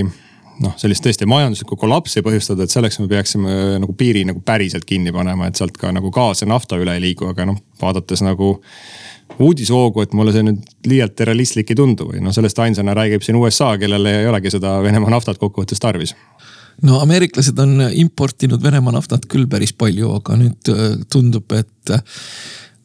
noh, 0.62 0.74
sellist 0.80 1.04
tõesti 1.04 1.28
majanduslikku 1.30 1.78
kollapsi 1.80 2.22
põhjustada, 2.24 2.66
et 2.66 2.74
selleks 2.74 2.98
me 3.00 3.08
peaksime 3.10 3.52
äh, 3.52 3.76
nagu 3.82 3.94
piiri 3.98 4.24
nagu 4.28 4.42
päriselt 4.44 4.86
kinni 4.88 5.14
panema, 5.14 5.48
et 5.48 5.58
sealt 5.58 5.78
ka 5.78 5.92
nagu 5.94 6.12
gaas 6.14 6.42
ja 6.42 6.50
nafta 6.50 6.78
üle 6.80 6.96
ei 6.96 7.04
liigu, 7.04 7.30
aga 7.32 7.46
noh, 7.48 7.58
vaadates 7.80 8.24
nagu 8.26 8.56
uudishoogu, 9.42 10.02
et 10.04 10.16
mulle 10.16 10.34
see 10.34 10.44
nüüd 10.44 10.88
liialt 10.90 11.20
realistlik 11.24 11.70
ei 11.72 11.78
tundu 11.78 12.10
või 12.10 12.22
noh, 12.24 12.34
sellest 12.34 12.58
ainsana 12.62 12.94
räägib 12.98 13.24
siin 13.24 13.38
USA, 13.40 13.72
kellel 13.80 14.10
ei 14.10 14.26
olegi 14.28 14.52
seda 14.52 14.76
Venemaa 14.84 15.14
naftat 15.14 15.40
kokkuvõttes 15.40 15.80
tarvis. 15.80 16.16
No 16.82 16.98
ameeriklased 17.04 17.58
on 17.62 17.86
importinud 18.00 18.62
Venemaa 18.64 18.96
naftat 18.96 19.28
küll 19.30 19.48
päris 19.50 19.72
palju, 19.76 20.18
aga 20.18 20.36
nüüd 20.40 20.72
äh, 20.72 20.84
tundub, 21.12 21.52
et 21.56 21.96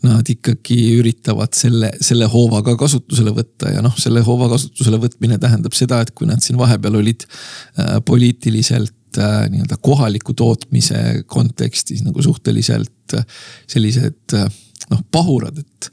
nad 0.08 0.30
ikkagi 0.32 0.78
üritavad 0.98 1.56
selle, 1.58 1.92
selle 2.04 2.28
hoova 2.32 2.62
ka 2.66 2.78
kasutusele 2.80 3.34
võtta 3.36 3.74
ja 3.76 3.84
noh, 3.86 3.96
selle 4.00 4.24
hoova 4.26 4.50
kasutusele 4.54 5.00
võtmine 5.02 5.40
tähendab 5.42 5.76
seda, 5.78 6.02
et 6.02 6.14
kui 6.18 6.30
nad 6.30 6.44
siin 6.44 6.60
vahepeal 6.60 7.00
olid 7.00 7.26
äh, 7.28 7.98
poliitiliselt 8.06 9.20
äh, 9.22 9.44
nii-öelda 9.52 9.80
kohaliku 9.82 10.36
tootmise 10.38 11.24
kontekstis 11.28 12.04
nagu 12.06 12.24
suhteliselt 12.26 13.18
äh, 13.18 13.28
sellised 13.70 14.38
äh, 14.38 14.50
noh, 14.92 15.04
pahurad, 15.12 15.60
et, 15.60 15.92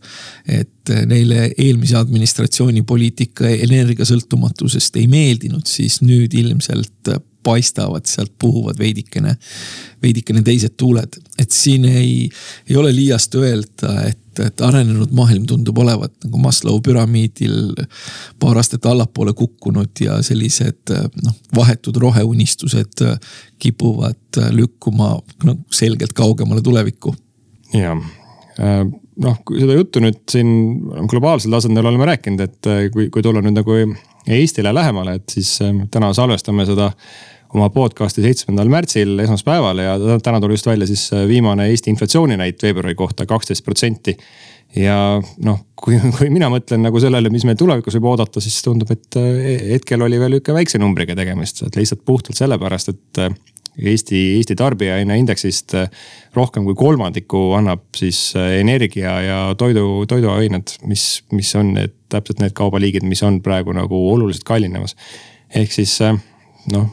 et 0.62 0.94
neile 1.10 1.48
eelmise 1.58 1.98
administratsiooni 1.98 2.84
poliitika 2.86 3.50
energiasõltumatusest 3.66 5.00
ei 5.00 5.08
meeldinud, 5.10 5.66
siis 5.66 6.00
nüüd 6.04 6.34
ilmselt 6.38 7.14
paistavad, 7.44 8.06
sealt 8.08 8.32
puhuvad 8.40 8.78
veidikene, 8.78 9.36
veidikene 10.02 10.42
teised 10.46 10.76
tuuled. 10.80 11.20
et 11.38 11.50
siin 11.50 11.84
ei, 11.84 12.28
ei 12.70 12.76
ole 12.76 12.92
liiast 12.94 13.34
öelda, 13.38 13.92
et, 14.08 14.40
et 14.44 14.64
arenenud 14.64 15.12
maailm 15.14 15.46
tundub 15.50 15.78
olevat 15.82 16.14
nagu 16.24 16.40
Maslow 16.42 16.80
püramiidil 16.84 17.74
paar 18.40 18.58
astet 18.58 18.86
allapoole 18.86 19.32
kukkunud 19.36 20.00
ja 20.00 20.20
sellised 20.22 20.94
noh, 21.22 21.38
vahetud 21.54 21.96
roheunistused 22.02 23.04
kipuvad 23.58 24.42
lükkuma 24.54 25.14
noh, 25.44 25.62
selgelt 25.72 26.16
kaugemale 26.16 26.62
tulevikku. 26.62 27.14
jah 27.74 27.98
äh, 28.58 28.82
noh, 29.22 29.38
kui 29.46 29.60
seda 29.62 29.76
juttu 29.78 30.02
nüüd 30.02 30.24
siin 30.30 30.50
globaalsel 31.10 31.54
tasandil 31.54 31.86
oleme 31.86 32.08
rääkinud, 32.08 32.42
et 32.42 32.68
kui, 32.94 33.08
kui 33.14 33.22
tulla 33.22 33.42
nüüd 33.44 33.56
nagu 33.60 33.78
Eestile 34.24 34.74
lähemale, 34.74 35.18
et 35.18 35.28
siis 35.36 35.58
äh, 35.62 35.74
täna 35.92 36.12
salvestame 36.16 36.64
seda 36.68 36.90
oma 37.54 37.70
podcast'i 37.74 38.24
seitsmendal 38.24 38.70
märtsil, 38.72 39.14
esmaspäeval 39.22 39.82
ja 39.82 39.94
täna 40.22 40.40
tuli 40.42 40.58
just 40.58 40.66
välja 40.66 40.88
siis 40.90 41.06
äh, 41.14 41.26
viimane 41.30 41.68
Eesti 41.70 41.92
inflatsiooninäit 41.92 42.62
veebruari 42.62 42.94
kohta, 42.98 43.26
kaksteist 43.30 43.64
protsenti. 43.64 44.16
ja 44.76 45.22
noh, 45.46 45.60
kui, 45.78 46.00
kui 46.16 46.30
mina 46.34 46.50
mõtlen 46.50 46.82
nagu 46.82 47.00
sellele, 47.02 47.30
mis 47.30 47.46
meil 47.46 47.58
tulevikus 47.58 47.94
võib 47.98 48.10
oodata, 48.14 48.42
siis 48.42 48.58
tundub, 48.64 48.90
et 48.90 49.18
äh, 49.20 49.58
hetkel 49.74 50.02
oli 50.02 50.18
veel 50.20 50.36
nihuke 50.36 50.56
väikse 50.56 50.82
numbriga 50.82 51.14
tegemist, 51.18 51.62
et 51.66 51.78
lihtsalt 51.78 52.02
puhtalt 52.06 52.38
sellepärast, 52.40 52.94
et 52.94 53.22
äh, 53.22 53.36
Eesti, 53.74 54.18
Eesti 54.36 54.54
tarbijahinnaindeksist 54.54 55.72
rohkem 56.36 56.62
kui 56.62 56.76
kolmandiku 56.78 57.40
annab 57.58 57.88
siis 57.98 58.20
energia 58.38 59.16
ja 59.24 59.38
toidu, 59.58 60.04
toiduained, 60.06 60.76
mis, 60.86 61.24
mis 61.34 61.50
on 61.58 61.72
need 61.74 61.96
täpselt 62.14 62.38
need 62.38 62.54
kaubaliigid, 62.54 63.02
mis 63.02 63.24
on 63.26 63.40
praegu 63.42 63.74
nagu 63.74 63.98
oluliselt 64.12 64.46
kallinemas. 64.46 64.94
ehk 65.50 65.74
siis 65.74 65.96
noh, 66.72 66.88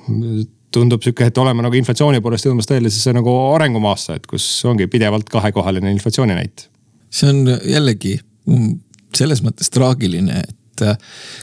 tundub 0.71 1.03
sihuke, 1.03 1.27
et 1.27 1.41
oleme 1.41 1.63
nagu 1.65 1.75
inflatsiooni 1.77 2.21
poolest 2.23 2.47
jõudmas 2.47 2.69
tõelisesse 2.69 3.13
nagu 3.15 3.33
arengumaasse, 3.51 4.15
et 4.17 4.27
kus 4.29 4.45
ongi 4.69 4.87
pidevalt 4.91 5.29
kahekohaline 5.31 5.91
inflatsiooninäit. 5.97 6.69
see 7.11 7.27
on 7.27 7.43
jällegi 7.67 8.15
mm, 8.47 8.79
selles 9.17 9.43
mõttes 9.43 9.71
traagiline, 9.73 10.43
et 10.47 10.83
äh, 10.87 10.97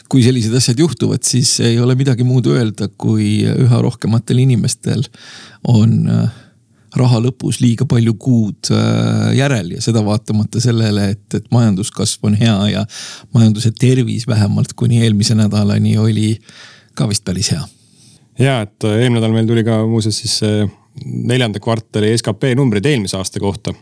kui 0.08 0.24
sellised 0.24 0.54
asjad 0.56 0.80
juhtuvad, 0.80 1.22
siis 1.28 1.58
ei 1.60 1.78
ole 1.80 1.96
midagi 1.98 2.24
muud 2.24 2.48
öelda, 2.48 2.88
kui 2.96 3.44
üha 3.44 3.82
rohkematel 3.84 4.40
inimestel 4.46 5.04
on 5.68 5.98
äh, 6.08 6.42
raha 6.96 7.20
lõpus 7.20 7.60
liiga 7.60 7.84
palju 7.88 8.14
kuud 8.16 8.72
äh, 8.72 9.36
järel 9.36 9.74
ja 9.76 9.84
seda 9.84 10.00
vaatamata 10.06 10.62
sellele, 10.64 11.10
et, 11.12 11.26
et 11.36 11.52
majanduskasv 11.52 12.30
on 12.30 12.38
hea 12.40 12.58
ja 12.72 12.86
majanduse 13.36 13.74
tervis 13.76 14.24
vähemalt 14.30 14.72
kuni 14.72 15.04
eelmise 15.04 15.36
nädalani 15.36 15.98
oli 16.00 16.38
ka 16.96 17.10
vist 17.10 17.28
päris 17.28 17.52
hea 17.52 17.66
ja 18.38 18.60
et 18.64 18.84
äh, 18.86 19.02
eelmine 19.02 19.20
nädal 19.20 19.34
meil 19.34 19.48
tuli 19.48 19.64
ka 19.66 19.80
muuseas 19.86 20.18
siis 20.22 20.38
äh, 20.46 20.68
neljanda 21.04 21.60
kvartali 21.62 22.14
skp 22.18 22.54
numbrid 22.58 22.86
eelmise 22.86 23.18
aasta 23.18 23.40
kohta. 23.42 23.74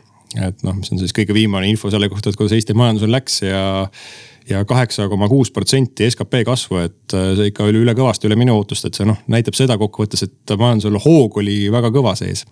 et 0.43 0.63
noh, 0.67 0.75
mis 0.77 0.91
on 0.93 1.01
siis 1.01 1.15
kõige 1.17 1.35
viimane 1.37 1.69
info 1.71 1.91
selle 1.91 2.09
kohta, 2.13 2.31
et 2.31 2.39
kuidas 2.39 2.57
Eesti 2.57 2.75
majandusel 2.77 3.13
läks 3.13 3.43
ja 3.47 3.63
ja 4.47 4.61
kaheksa 4.65 5.09
koma 5.11 5.27
kuus 5.29 5.51
protsenti 5.51 6.07
skp 6.11 6.45
kasvu, 6.47 6.79
et 6.85 7.15
äh, 7.15 7.33
see 7.39 7.51
ikka 7.53 7.67
oli 7.67 7.83
üle 7.83 7.97
kõvasti 7.99 8.29
üle 8.29 8.39
minu 8.39 8.57
ootust, 8.57 8.87
et 8.87 8.99
see 8.99 9.09
noh, 9.09 9.19
näitab 9.33 9.59
seda 9.59 9.79
kokkuvõttes, 9.81 10.23
et 10.23 10.55
majandusel 10.59 11.01
hoog 11.03 11.41
oli 11.43 11.65
väga 11.73 11.91
kõva 11.95 12.15
sees. 12.19 12.47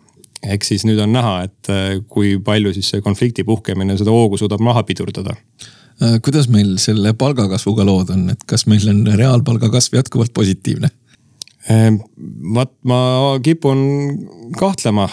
ehk 0.44 0.64
siis 0.64 0.84
nüüd 0.84 0.99
on 1.00 1.12
näha, 1.12 1.46
et 1.46 2.04
kui 2.08 2.37
palju 2.44 2.75
siis 2.75 2.90
see 2.92 3.00
konflikti 3.00 3.44
puhkemine 3.49 3.96
seda 3.96 4.12
hoogu 4.12 4.37
suudab 4.37 4.61
maha 4.61 4.82
pidurdada 4.82 5.32
kuidas 6.23 6.49
meil 6.50 6.75
selle 6.82 7.12
palgakasvuga 7.14 7.84
lood 7.87 8.11
on, 8.11 8.26
et 8.30 8.42
kas 8.46 8.66
meil 8.66 8.82
on 8.90 9.06
reaalpalga 9.06 9.70
kasv 9.70 9.94
jätkuvalt 9.94 10.34
positiivne? 10.34 10.90
Ehm, 11.73 11.97
vaat 12.52 12.75
ma 12.85 12.99
kipun 13.40 13.78
kahtlema, 14.59 15.06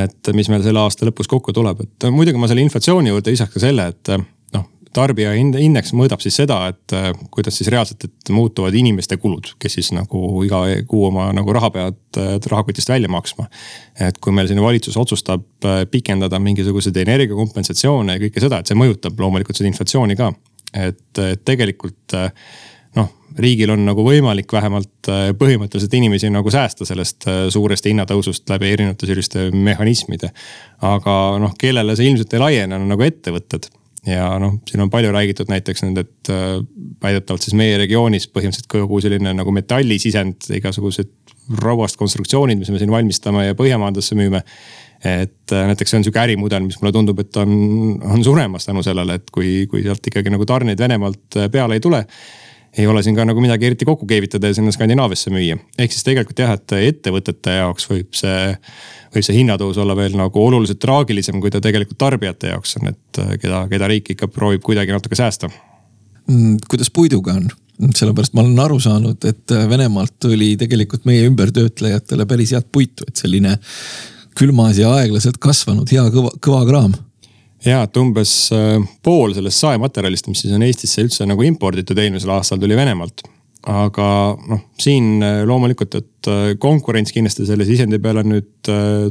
et 0.00 0.30
mis 0.32 0.48
meil 0.48 0.62
selle 0.64 0.80
aasta 0.80 1.04
lõpus 1.04 1.28
kokku 1.28 1.52
tuleb, 1.52 1.82
et 1.84 2.06
muidugi 2.08 2.40
ma 2.40 2.48
selle 2.48 2.64
inflatsiooni 2.64 3.12
juurde 3.12 3.34
lisaks 3.34 3.52
ka 3.52 3.60
selle, 3.60 3.84
et 3.92 4.10
noh, 4.56 4.64
tarbija 4.96 5.34
indeks 5.36 5.92
mõõdab 5.92 6.24
siis 6.24 6.38
seda, 6.40 6.62
et 6.72 6.94
äh, 6.96 7.10
kuidas 7.34 7.60
siis 7.60 7.68
reaalselt, 7.72 8.08
et 8.08 8.32
muutuvad 8.32 8.78
inimeste 8.80 9.20
kulud, 9.20 9.52
kes 9.60 9.76
siis 9.76 9.92
nagu 9.92 10.40
iga 10.46 10.62
kuu 10.88 11.04
oma 11.10 11.28
nagu 11.36 11.52
raha 11.58 11.68
peavad 11.74 12.22
äh, 12.22 12.32
rahakotist 12.48 12.88
välja 12.88 13.12
maksma. 13.12 13.50
et 14.00 14.16
kui 14.24 14.32
meil 14.32 14.48
siin 14.48 14.62
valitsus 14.64 14.96
otsustab 14.96 15.44
äh, 15.68 15.84
pikendada 15.90 16.40
mingisuguseid 16.40 16.96
energiakompensatsioone 17.04 18.16
ja 18.16 18.24
kõike 18.24 18.40
seda, 18.40 18.62
et 18.62 18.72
see 18.72 18.80
mõjutab 18.80 19.20
loomulikult 19.20 19.60
seda 19.60 19.68
inflatsiooni 19.68 20.16
ka. 20.16 20.32
et, 20.80 21.24
tegelikult 21.44 22.16
noh, 22.16 22.32
riigil 23.42 23.72
on 23.74 23.84
nagu 23.88 24.04
võimalik 24.06 24.52
vähemalt 24.52 25.10
põhimõtteliselt 25.40 25.96
inimesi 25.98 26.30
nagu 26.32 26.50
säästa 26.52 26.86
sellest 26.88 27.26
suurest 27.50 27.88
hinnatõusust 27.88 28.48
läbi 28.52 28.72
erinevate 28.74 29.08
selliste 29.08 29.48
mehhanismide. 29.50 30.32
aga 30.86 31.16
noh, 31.42 31.54
kellele 31.58 31.96
see 31.96 32.10
ilmselt 32.10 32.34
ei 32.34 32.42
laiene, 32.44 32.78
on 32.78 32.88
nagu 32.92 33.06
ettevõtted 33.06 33.70
ja 34.06 34.26
noh, 34.40 34.56
siin 34.68 34.82
on 34.84 34.90
palju 34.90 35.12
räägitud 35.12 35.50
näiteks 35.50 35.84
nüüd, 35.84 36.00
et 36.02 36.30
äh, 36.32 36.58
väidetavalt 37.02 37.44
siis 37.44 37.56
meie 37.58 37.78
regioonis 37.80 38.28
põhimõtteliselt 38.32 38.70
kogu 38.72 39.00
selline 39.04 39.34
nagu 39.36 39.52
metallisisend, 39.54 40.48
igasugused 40.56 41.10
rauast 41.60 41.98
konstruktsioonid, 42.00 42.60
mis 42.60 42.70
me 42.72 42.80
siin 42.80 42.92
valmistame 42.92 43.48
ja 43.48 43.58
Põhjamaadesse 43.58 44.16
müüme. 44.18 44.42
et 45.04 45.52
äh, 45.52 45.66
näiteks 45.66 45.90
see 45.90 45.98
on 46.00 46.04
sihuke 46.04 46.20
ärimudel, 46.20 46.64
mis 46.64 46.76
mulle 46.80 46.92
tundub, 46.92 47.20
et 47.20 47.36
on, 47.40 47.50
on 48.04 48.24
suremas 48.24 48.68
tänu 48.68 48.82
sellele, 48.84 49.16
et 49.16 49.30
kui, 49.32 49.66
kui 49.68 49.82
sealt 49.82 50.06
ikkagi 50.06 50.32
nagu 50.32 50.46
tarneid 50.48 50.80
Venemaalt 50.80 51.40
äh, 51.40 51.50
peale 51.52 51.76
ei 51.76 51.84
tule 51.84 52.04
ei 52.78 52.86
ole 52.86 53.02
siin 53.02 53.16
ka 53.18 53.24
nagu 53.26 53.42
midagi 53.42 53.66
eriti 53.66 53.88
kokku 53.88 54.06
keevitada 54.06 54.50
ja 54.50 54.54
sinna 54.54 54.72
Skandinaaviasse 54.74 55.32
müüa. 55.34 55.58
ehk 55.78 55.92
siis 55.92 56.06
tegelikult 56.06 56.38
jah, 56.38 56.54
et 56.54 56.74
ettevõtete 56.78 57.56
jaoks 57.58 57.88
võib 57.90 58.14
see 58.14 58.54
võib 59.14 59.26
see 59.26 59.38
hinnatõus 59.40 59.80
olla 59.82 59.96
veel 59.98 60.14
nagu 60.18 60.44
oluliselt 60.44 60.78
traagilisem, 60.82 61.40
kui 61.42 61.50
ta 61.50 61.60
tegelikult 61.62 61.98
tarbijate 61.98 62.52
jaoks 62.52 62.76
on, 62.80 62.92
et 62.92 63.22
äh, 63.22 63.34
keda, 63.42 63.64
keda 63.72 63.90
riik 63.90 64.12
ikka 64.14 64.30
proovib 64.30 64.62
kuidagi 64.66 64.94
natuke 64.94 65.18
säästa. 65.18 65.50
Mm, 66.30 66.60
kuidas 66.68 66.92
puiduga 66.94 67.38
on? 67.40 67.50
sellepärast 67.96 68.34
ma 68.36 68.42
olen 68.44 68.58
aru 68.60 68.76
saanud, 68.82 69.24
et 69.24 69.52
äh, 69.56 69.68
Venemaalt 69.68 70.18
tuli 70.20 70.52
tegelikult 70.60 71.06
meie 71.08 71.24
ümbertöötlejatele 71.30 72.26
päris 72.28 72.52
head 72.52 72.66
puitu, 72.72 73.06
et 73.08 73.16
selline 73.16 73.54
külmas 74.36 74.78
ja 74.78 74.92
aeglaselt 74.98 75.40
kasvanud 75.42 75.88
hea 75.90 76.04
kõva, 76.12 76.34
kõva 76.44 76.60
kraam 76.68 76.92
ja 77.66 77.82
et 77.84 78.00
umbes 78.00 78.32
äh, 78.56 78.78
pool 79.04 79.34
sellest 79.36 79.60
saematerjalist, 79.64 80.30
mis 80.30 80.44
siis 80.44 80.54
on 80.56 80.64
Eestisse 80.64 81.04
üldse 81.04 81.26
nagu 81.28 81.44
imporditud 81.46 81.98
eelmisel 82.00 82.32
aastal, 82.36 82.60
tuli 82.62 82.78
Venemaalt 82.78 83.24
aga 83.68 84.04
noh, 84.48 84.62
siin 84.80 85.20
äh, 85.20 85.42
loomulikult, 85.48 85.96
et 86.00 86.28
äh, 86.32 86.52
konkurents 86.60 87.12
kindlasti 87.12 87.44
selle 87.48 87.66
sisendi 87.68 88.00
peale 88.00 88.24
nüüd 88.24 88.70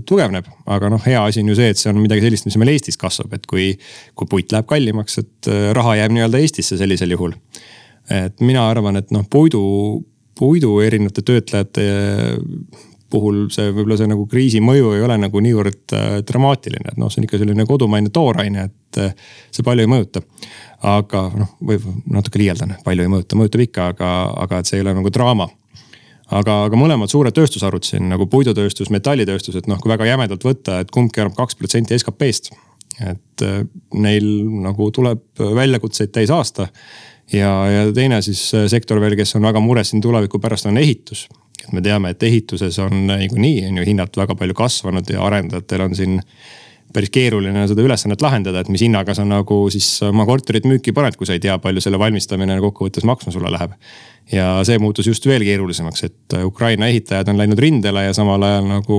tugevneb. 0.09 0.47
aga 0.65 0.89
noh, 0.93 1.01
hea 1.05 1.21
asi 1.21 1.43
on 1.43 1.51
ju 1.51 1.57
see, 1.59 1.73
et 1.73 1.81
see 1.81 1.91
on 1.91 2.01
midagi 2.01 2.25
sellist, 2.25 2.49
mis 2.49 2.57
meil 2.61 2.73
Eestis 2.73 2.97
kasvab, 2.97 3.35
et 3.37 3.45
kui, 3.49 3.71
kui 4.17 4.29
puit 4.29 4.53
läheb 4.53 4.69
kallimaks, 4.69 5.19
et 5.21 5.51
raha 5.77 5.99
jääb 6.01 6.15
nii-öelda 6.15 6.41
Eestisse 6.41 6.79
sellisel 6.81 7.13
juhul. 7.13 7.35
et 8.09 8.41
mina 8.41 8.63
arvan, 8.71 8.97
et 8.97 9.11
noh, 9.13 9.25
puidu, 9.29 9.61
puidu 10.39 10.79
erinevate 10.81 11.21
töötlejate 11.21 11.83
puhul 13.09 13.47
see 13.53 13.71
võib-olla 13.73 13.97
see 13.99 14.09
nagu 14.11 14.25
kriisi 14.29 14.61
mõju 14.63 14.93
ei 14.95 15.03
ole 15.05 15.17
nagu 15.21 15.41
niivõrd 15.43 15.95
dramaatiline, 16.27 16.93
et 16.93 16.99
noh, 17.01 17.11
see 17.11 17.21
on 17.21 17.29
ikka 17.29 17.41
selline 17.41 17.65
kodumaine 17.69 18.11
tooraine, 18.13 18.69
et 18.69 18.99
see 19.53 19.65
palju 19.65 19.85
ei 19.85 19.91
mõjuta 19.91 20.23
aga 20.89 21.25
noh, 21.35 21.55
võib 21.65 21.85
natuke 22.07 22.39
liialdan, 22.39 22.77
palju 22.85 23.03
ei 23.03 23.11
mõjuta, 23.11 23.39
mõjutab 23.39 23.63
ikka, 23.65 23.87
aga, 23.93 24.11
aga 24.45 24.61
et 24.61 24.69
see 24.69 24.79
ei 24.79 24.85
ole 24.85 24.95
nagu 24.95 25.11
draama 25.11 25.49
aga, 26.29 26.55
aga 26.67 26.79
mõlemad 26.79 27.11
suured 27.11 27.35
tööstusharud 27.35 27.85
siin 27.85 28.09
nagu 28.11 28.27
puidutööstus, 28.29 28.91
metallitööstus, 28.93 29.57
et 29.59 29.69
noh, 29.69 29.79
kui 29.81 29.91
väga 29.91 30.07
jämedalt 30.09 30.45
võtta, 30.45 30.79
et 30.83 30.91
kumbki 30.93 31.23
annab 31.23 31.37
kaks 31.39 31.57
protsenti 31.59 31.97
SKP-st. 31.97 32.53
et 32.99 33.43
äh, 33.45 33.61
neil 33.93 34.25
nagu 34.65 34.89
tuleb 34.91 35.21
väljakutseid 35.39 36.11
täis 36.11 36.29
aasta. 36.29 36.67
ja, 37.33 37.51
ja 37.69 37.93
teine 37.93 38.21
siis 38.21 38.53
äh, 38.53 38.67
sektor 38.67 38.99
veel, 39.01 39.15
kes 39.15 39.35
on 39.35 39.41
väga 39.47 39.59
mures 39.59 39.89
siin 39.89 40.01
tuleviku 40.01 40.39
pärast, 40.39 40.65
on 40.65 40.77
ehitus. 40.77 41.27
Et 41.63 41.75
me 41.75 41.83
teame, 41.85 42.13
et 42.13 42.23
ehituses 42.23 42.79
on 42.83 43.05
niikuinii 43.09 43.67
on 43.67 43.81
ju 43.81 43.85
hinnad 43.91 44.15
väga 44.17 44.35
palju 44.39 44.57
kasvanud 44.57 45.13
ja 45.13 45.21
arendajatel 45.25 45.85
on 45.85 45.95
siin 45.95 46.19
päris 46.93 47.11
keeruline 47.13 47.65
seda 47.69 47.83
ülesannet 47.85 48.21
lahendada, 48.23 48.63
et 48.63 48.69
mis 48.73 48.81
hinnaga 48.81 49.13
sa 49.13 49.25
nagu 49.27 49.59
siis 49.73 49.87
oma 50.07 50.25
korterit 50.25 50.65
müüki 50.69 50.93
paned, 50.95 51.17
kui 51.19 51.27
sa 51.29 51.35
ei 51.37 51.43
tea, 51.43 51.57
palju 51.61 51.83
selle 51.85 51.99
valmistamine 52.01 52.57
kokkuvõttes 52.63 53.05
maksma 53.05 53.33
sulle 53.35 53.51
läheb. 53.53 53.75
ja 54.31 54.59
see 54.65 54.77
muutus 54.81 55.07
just 55.09 55.25
veel 55.25 55.41
keerulisemaks, 55.45 56.03
et 56.05 56.35
Ukraina 56.45 56.89
ehitajad 56.89 57.29
on 57.31 57.37
läinud 57.37 57.61
rindele 57.61 58.03
ja 58.07 58.13
samal 58.13 58.43
ajal 58.45 58.67
nagu 58.69 58.97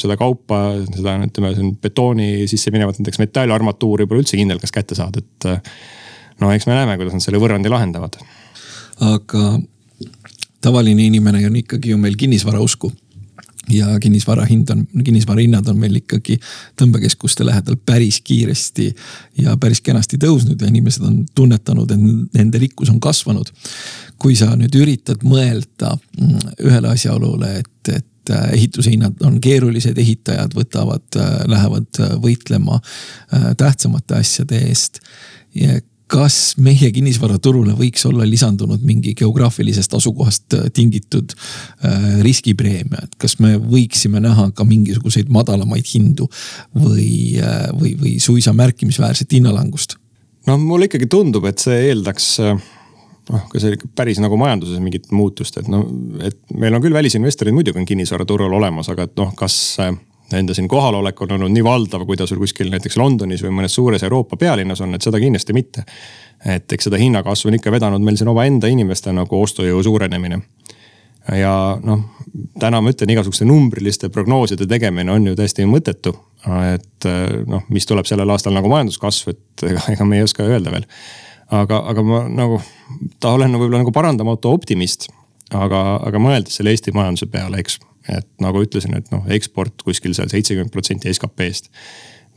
seda 0.00 0.16
kaupa, 0.20 0.60
seda 0.96 1.16
ütleme, 1.24 1.54
betooni 1.80 2.46
sisse 2.48 2.72
minevat 2.72 3.00
näiteks 3.00 3.20
metallarmatuuri 3.20 4.08
pole 4.08 4.24
üldse 4.24 4.40
kindel, 4.40 4.60
kas 4.60 4.72
kätte 4.72 4.96
saad, 4.96 5.20
et. 5.20 5.50
no 6.40 6.52
eks 6.52 6.68
me 6.68 6.76
näeme, 6.76 6.96
kuidas 7.00 7.16
nad 7.16 7.24
selle 7.24 7.40
võrrandi 7.40 7.72
lahendavad. 7.72 8.16
aga 9.08 9.44
tavaline 10.60 11.06
inimene 11.06 11.46
on 11.46 11.56
ikkagi 11.56 11.90
ju 11.90 11.98
meil 11.98 12.16
kinnisvara 12.16 12.60
usku 12.60 12.92
ja 13.70 14.00
kinnisvara 14.00 14.44
hind 14.44 14.70
on, 14.70 14.86
kinnisvara 15.04 15.40
hinnad 15.40 15.68
on 15.68 15.78
meil 15.78 15.96
ikkagi 16.00 16.38
tõmbekeskuste 16.80 17.46
lähedal 17.46 17.76
päris 17.86 18.20
kiiresti 18.24 18.88
ja 19.44 19.56
päris 19.60 19.80
kenasti 19.84 20.18
tõusnud 20.20 20.60
ja 20.60 20.68
inimesed 20.68 21.04
on 21.06 21.20
tunnetanud, 21.34 21.90
et 21.90 22.38
nende 22.38 22.58
rikkus 22.58 22.90
on 22.90 23.00
kasvanud. 23.00 23.52
kui 24.20 24.34
sa 24.36 24.50
nüüd 24.56 24.74
üritad 24.76 25.22
mõelda 25.24 25.94
mm, 25.96 26.56
ühele 26.68 26.90
asjaolule, 26.92 27.54
et, 27.62 27.88
et 27.88 28.32
äh, 28.34 28.50
ehituse 28.52 28.90
hinnad 28.92 29.22
on 29.24 29.38
keerulised, 29.40 29.98
ehitajad 29.98 30.52
võtavad, 30.56 31.06
äh, 31.16 31.30
lähevad 31.48 32.00
äh, 32.00 32.10
võitlema 32.20 32.80
tähtsamate 33.56 34.18
asjade 34.20 34.60
eest 34.68 35.00
kas 36.10 36.36
meie 36.60 36.90
kinnisvaraturule 36.94 37.74
võiks 37.78 38.02
olla 38.08 38.26
lisandunud 38.28 38.82
mingi 38.86 39.14
geograafilisest 39.18 39.94
asukohast 39.98 40.56
äh, 40.58 40.66
tingitud 40.74 41.34
äh, 41.36 42.18
riskipreemia, 42.26 43.04
et 43.06 43.16
kas 43.20 43.38
me 43.42 43.54
võiksime 43.60 44.22
näha 44.22 44.50
ka 44.56 44.66
mingisuguseid 44.66 45.30
madalamaid 45.32 45.86
hindu 45.92 46.28
või, 46.74 47.38
äh, 47.38 47.70
või, 47.76 47.94
või 48.00 48.16
suisa 48.22 48.54
märkimisväärset 48.56 49.38
hinnalangust? 49.38 49.96
no 50.48 50.58
mulle 50.58 50.90
ikkagi 50.90 51.06
tundub, 51.10 51.46
et 51.50 51.62
see 51.62 51.78
eeldaks 51.90 52.30
noh, 52.40 53.46
ka 53.52 53.62
see 53.62 53.78
päris 53.94 54.18
nagu 54.22 54.38
majanduses 54.40 54.82
mingit 54.82 55.10
muutust, 55.14 55.60
et 55.60 55.68
no, 55.70 55.84
et 56.26 56.38
meil 56.56 56.74
on 56.74 56.82
küll 56.82 56.96
välisinvestorid 56.96 57.54
muidugi 57.54 57.82
on 57.82 57.88
kinnisvaraturul 57.88 58.58
olemas, 58.58 58.90
aga 58.90 59.06
et 59.06 59.14
noh, 59.20 59.34
kas 59.38 59.60
nende 60.32 60.54
siin 60.54 60.68
kohalolek 60.68 61.20
on 61.22 61.32
olnud 61.36 61.52
nii 61.54 61.64
valdav, 61.64 62.04
kui 62.06 62.16
ta 62.16 62.26
sul 62.26 62.40
kuskil 62.40 62.70
näiteks 62.72 62.96
Londonis 63.00 63.42
või 63.44 63.54
mõnes 63.60 63.74
suures 63.74 64.02
Euroopa 64.06 64.38
pealinnas 64.40 64.80
on, 64.84 64.94
et 64.94 65.04
seda 65.04 65.20
kindlasti 65.22 65.56
mitte. 65.56 65.84
et 66.46 66.72
eks 66.72 66.88
seda 66.88 66.96
hinnakasvu 66.96 67.50
on 67.50 67.58
ikka 67.58 67.72
vedanud 67.72 68.00
meil 68.00 68.16
siin 68.16 68.30
omaenda 68.32 68.68
inimeste 68.70 69.12
nagu 69.12 69.42
ostujõu 69.42 69.82
suurenemine. 69.82 70.40
ja 71.36 71.54
noh, 71.84 72.04
täna 72.58 72.80
ma 72.80 72.92
ütlen, 72.92 73.10
igasuguste 73.10 73.44
numbriliste 73.44 74.08
prognooside 74.08 74.66
tegemine 74.66 75.12
on 75.12 75.26
ju 75.26 75.36
täiesti 75.36 75.66
mõttetu. 75.66 76.14
et 76.74 77.10
noh, 77.46 77.64
mis 77.68 77.86
tuleb 77.86 78.06
sellel 78.06 78.30
aastal 78.30 78.54
nagu 78.56 78.68
majanduskasv, 78.68 79.34
et 79.34 79.68
ega, 79.72 79.84
ega 79.92 80.04
me 80.04 80.18
ei 80.18 80.22
oska 80.22 80.46
öelda 80.46 80.70
veel. 80.70 80.86
aga, 81.50 81.84
aga 81.92 82.02
ma 82.02 82.24
nagu, 82.28 82.62
ta 83.20 83.34
olen 83.36 83.58
võib-olla 83.58 83.84
nagu 83.84 83.92
parandamatu 83.92 84.50
optimist. 84.50 85.08
aga, 85.50 86.00
aga 86.06 86.18
mõeldes 86.18 86.56
selle 86.56 86.70
Eesti 86.70 86.92
majanduse 86.94 87.26
peale, 87.26 87.58
eks 87.58 87.80
et 88.08 88.28
nagu 88.40 88.62
ütlesin, 88.64 88.96
et 88.96 89.10
noh, 89.12 89.26
eksport 89.32 89.82
kuskil 89.84 90.14
seal 90.16 90.30
seitsekümmend 90.32 90.72
protsenti 90.72 91.12
SKP-st. 91.12 91.70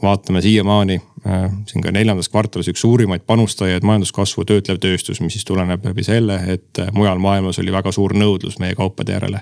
vaatame 0.04 0.42
siiamaani 0.42 0.98
äh, 1.28 1.44
siin 1.68 1.84
ka 1.84 1.92
neljandas 1.92 2.30
kvartalis 2.30 2.68
üks 2.68 2.82
suurimaid 2.84 3.24
panustajaid 3.28 3.86
majanduskasvu 3.88 4.44
töötlev 4.46 4.82
tööstus, 4.84 5.22
mis 5.22 5.38
siis 5.38 5.46
tuleneb 5.48 5.86
läbi 5.86 6.04
selle, 6.04 6.40
et 6.56 6.80
äh, 6.80 6.92
mujal 6.94 7.22
maailmas 7.24 7.60
oli 7.60 7.72
väga 7.72 7.92
suur 7.92 8.16
nõudlus 8.18 8.60
meie 8.60 8.76
kaupade 8.76 9.16
järele. 9.16 9.40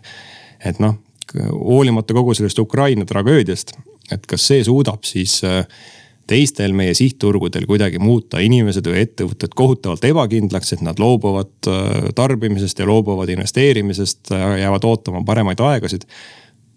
et 0.65 0.79
noh, 0.79 0.99
hoolimata 1.51 2.13
kogu 2.13 2.33
sellest 2.33 2.59
Ukraina 2.59 3.05
tragöödiast, 3.05 3.73
et 4.11 4.25
kas 4.27 4.45
see 4.47 4.63
suudab 4.63 5.03
siis 5.07 5.39
äh, 5.47 5.65
teistel 6.27 6.73
meie 6.77 6.93
sihtturgudel 6.97 7.65
kuidagi 7.69 7.99
muuta 7.99 8.39
inimesed 8.43 8.87
või 8.87 9.03
ettevõtted 9.05 9.55
kohutavalt 9.57 10.05
ebakindlaks, 10.07 10.75
et 10.75 10.83
nad 10.85 10.99
loobuvad 11.01 11.69
äh, 11.69 12.11
tarbimisest 12.15 12.79
ja 12.79 12.87
loobuvad 12.87 13.31
investeerimisest, 13.33 14.31
äh, 14.35 14.57
jäävad 14.63 14.87
ootama 14.87 15.23
paremaid 15.27 15.59
aegasid. 15.59 16.07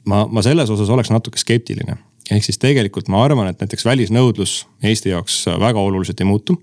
ma, 0.04 0.26
ma 0.30 0.42
selles 0.42 0.70
osas 0.70 0.90
oleks 0.90 1.11
natuke 1.11 1.38
skeptiline. 1.38 1.96
ehk 2.30 2.44
siis 2.44 2.59
tegelikult 2.59 3.09
ma 3.09 3.24
arvan, 3.24 3.48
et 3.48 3.61
näiteks 3.61 3.85
välisnõudlus 3.85 4.66
Eesti 4.83 5.09
jaoks 5.09 5.44
väga 5.61 5.80
oluliselt 5.80 6.20
ei 6.20 6.26
muutu. 6.26 6.62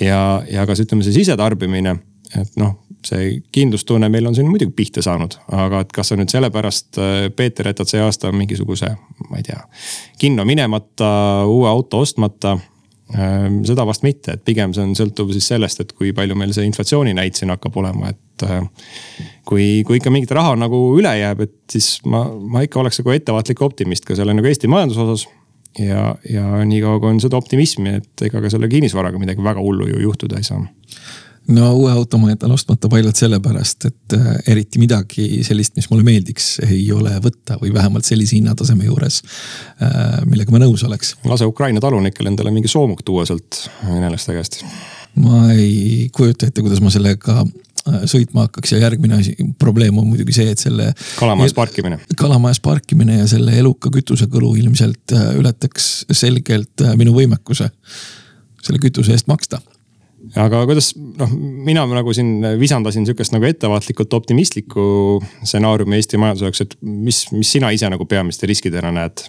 ja, 0.00 0.42
ja 0.50 0.66
kas 0.66 0.80
ütleme, 0.80 1.02
see 1.02 1.12
sisetarbimine, 1.12 1.96
et 2.36 2.56
noh 2.56 2.76
see 3.06 3.42
kindlustunne 3.52 4.08
meil 4.08 4.26
on 4.26 4.34
siin 4.34 4.48
muidugi 4.50 4.74
pihta 4.76 5.02
saanud, 5.04 5.38
aga 5.54 5.82
et 5.84 5.92
kas 5.94 6.10
sa 6.10 6.18
nüüd 6.18 6.32
sellepärast, 6.32 6.98
äh, 6.98 7.28
Peeter, 7.36 7.70
jätad 7.70 7.90
see 7.90 8.02
aasta 8.02 8.32
mingisuguse, 8.34 8.90
ma 9.28 9.38
ei 9.38 9.46
tea, 9.46 9.60
kinno 10.18 10.46
minemata, 10.48 11.10
uue 11.48 11.68
auto 11.70 12.02
ostmata 12.04 12.56
ähm, 13.14 13.62
seda 13.68 13.86
vast 13.86 14.04
mitte, 14.06 14.34
et 14.34 14.44
pigem 14.46 14.74
see 14.74 14.84
on 14.84 14.96
sõltuv 14.98 15.32
siis 15.36 15.50
sellest, 15.52 15.84
et 15.84 15.94
kui 15.94 16.12
palju 16.16 16.36
meil 16.38 16.54
see 16.56 16.66
inflatsiooninäit 16.68 17.38
siin 17.38 17.54
hakkab 17.54 17.78
olema, 17.82 18.14
et. 18.14 18.46
Äh, 18.46 18.62
kui, 19.48 19.82
kui 19.86 19.96
ikka 19.96 20.10
mingit 20.12 20.32
raha 20.36 20.52
nagu 20.60 20.76
üle 20.98 21.14
jääb, 21.16 21.46
et 21.46 21.56
siis 21.72 21.98
ma, 22.06 22.26
ma 22.28 22.60
ikka 22.66 22.82
oleks 22.82 23.00
nagu 23.00 23.14
ettevaatlik 23.14 23.62
optimist 23.64 24.04
ka 24.04 24.18
selle 24.18 24.34
nagu 24.36 24.50
Eesti 24.50 24.68
majanduse 24.70 25.06
osas. 25.06 25.28
ja, 25.78 26.10
ja 26.28 26.64
niikaua 26.66 26.98
kui 27.00 27.14
on 27.14 27.22
seda 27.22 27.38
optimismi, 27.38 27.94
et 28.00 28.26
ega 28.26 28.42
ka 28.42 28.50
selle 28.50 28.68
kinnisvaraga 28.68 29.18
midagi 29.20 29.42
väga 29.44 29.62
hullu 29.62 29.88
ju 29.88 30.02
juhtuda 30.02 30.38
ei 30.38 30.46
saa 30.46 30.60
no 31.48 31.68
uue 31.74 31.92
auto 31.92 32.18
ma 32.18 32.30
jätan 32.30 32.52
ostmata 32.52 32.88
paljalt 32.88 33.16
sellepärast, 33.16 33.84
et 33.88 34.16
äh, 34.16 34.26
eriti 34.52 34.80
midagi 34.80 35.42
sellist, 35.46 35.76
mis 35.76 35.88
mulle 35.90 36.04
meeldiks, 36.06 36.58
ei 36.66 36.82
ole 36.92 37.14
võtta 37.24 37.58
või 37.62 37.72
vähemalt 37.74 38.08
sellise 38.08 38.36
hinnataseme 38.36 38.88
juures, 38.88 39.22
äh, 39.82 40.18
millega 40.28 40.52
ma 40.54 40.60
nõus 40.62 40.84
oleks. 40.84 41.14
lase 41.24 41.48
Ukraina 41.48 41.80
talunikel 41.80 42.28
endale 42.28 42.52
mingi 42.54 42.68
soomuk 42.68 43.02
tuua 43.04 43.26
sealt 43.28 43.64
venelaste 43.86 44.36
käest. 44.36 44.60
ma 45.14 45.48
ei 45.52 46.10
kujuta 46.12 46.50
ette, 46.50 46.62
kuidas 46.62 46.82
ma 46.84 46.92
sellega 46.92 47.40
äh, 47.40 48.04
sõitma 48.04 48.46
hakkaks 48.48 48.76
ja 48.76 48.82
järgmine 48.84 49.22
asi, 49.22 49.34
probleem 49.58 49.98
on 49.98 50.10
muidugi 50.10 50.36
see, 50.36 50.52
et 50.52 50.60
selle. 50.60 50.92
kalamajas 51.16 51.56
parkimine. 51.56 52.00
kalamajas 52.16 52.60
parkimine 52.60 53.22
ja 53.22 53.26
selle 53.30 53.56
eluka 53.56 53.92
kütusekõlu 53.94 54.52
ilmselt 54.60 55.16
ületaks 55.40 56.04
selgelt 56.12 56.84
minu 57.00 57.16
võimekuse 57.16 57.72
selle 58.58 58.80
kütuse 58.82 59.14
eest 59.16 59.30
maksta 59.30 59.62
aga 60.36 60.62
kuidas 60.68 60.92
noh, 60.96 61.30
mina 61.66 61.84
nagu 61.88 62.12
siin 62.16 62.44
visandasin 62.60 63.06
sihukest 63.08 63.34
nagu 63.34 63.48
ettevaatlikult 63.48 64.14
optimistlikku 64.18 64.82
stsenaariumi 65.42 65.96
Eesti 65.98 66.20
majanduse 66.20 66.48
jaoks, 66.48 66.64
et 66.64 66.76
mis, 66.82 67.22
mis 67.32 67.52
sina 67.56 67.70
ise 67.74 67.90
nagu 67.92 68.06
peamiste 68.08 68.48
riskidena 68.50 68.92
näed 68.94 69.24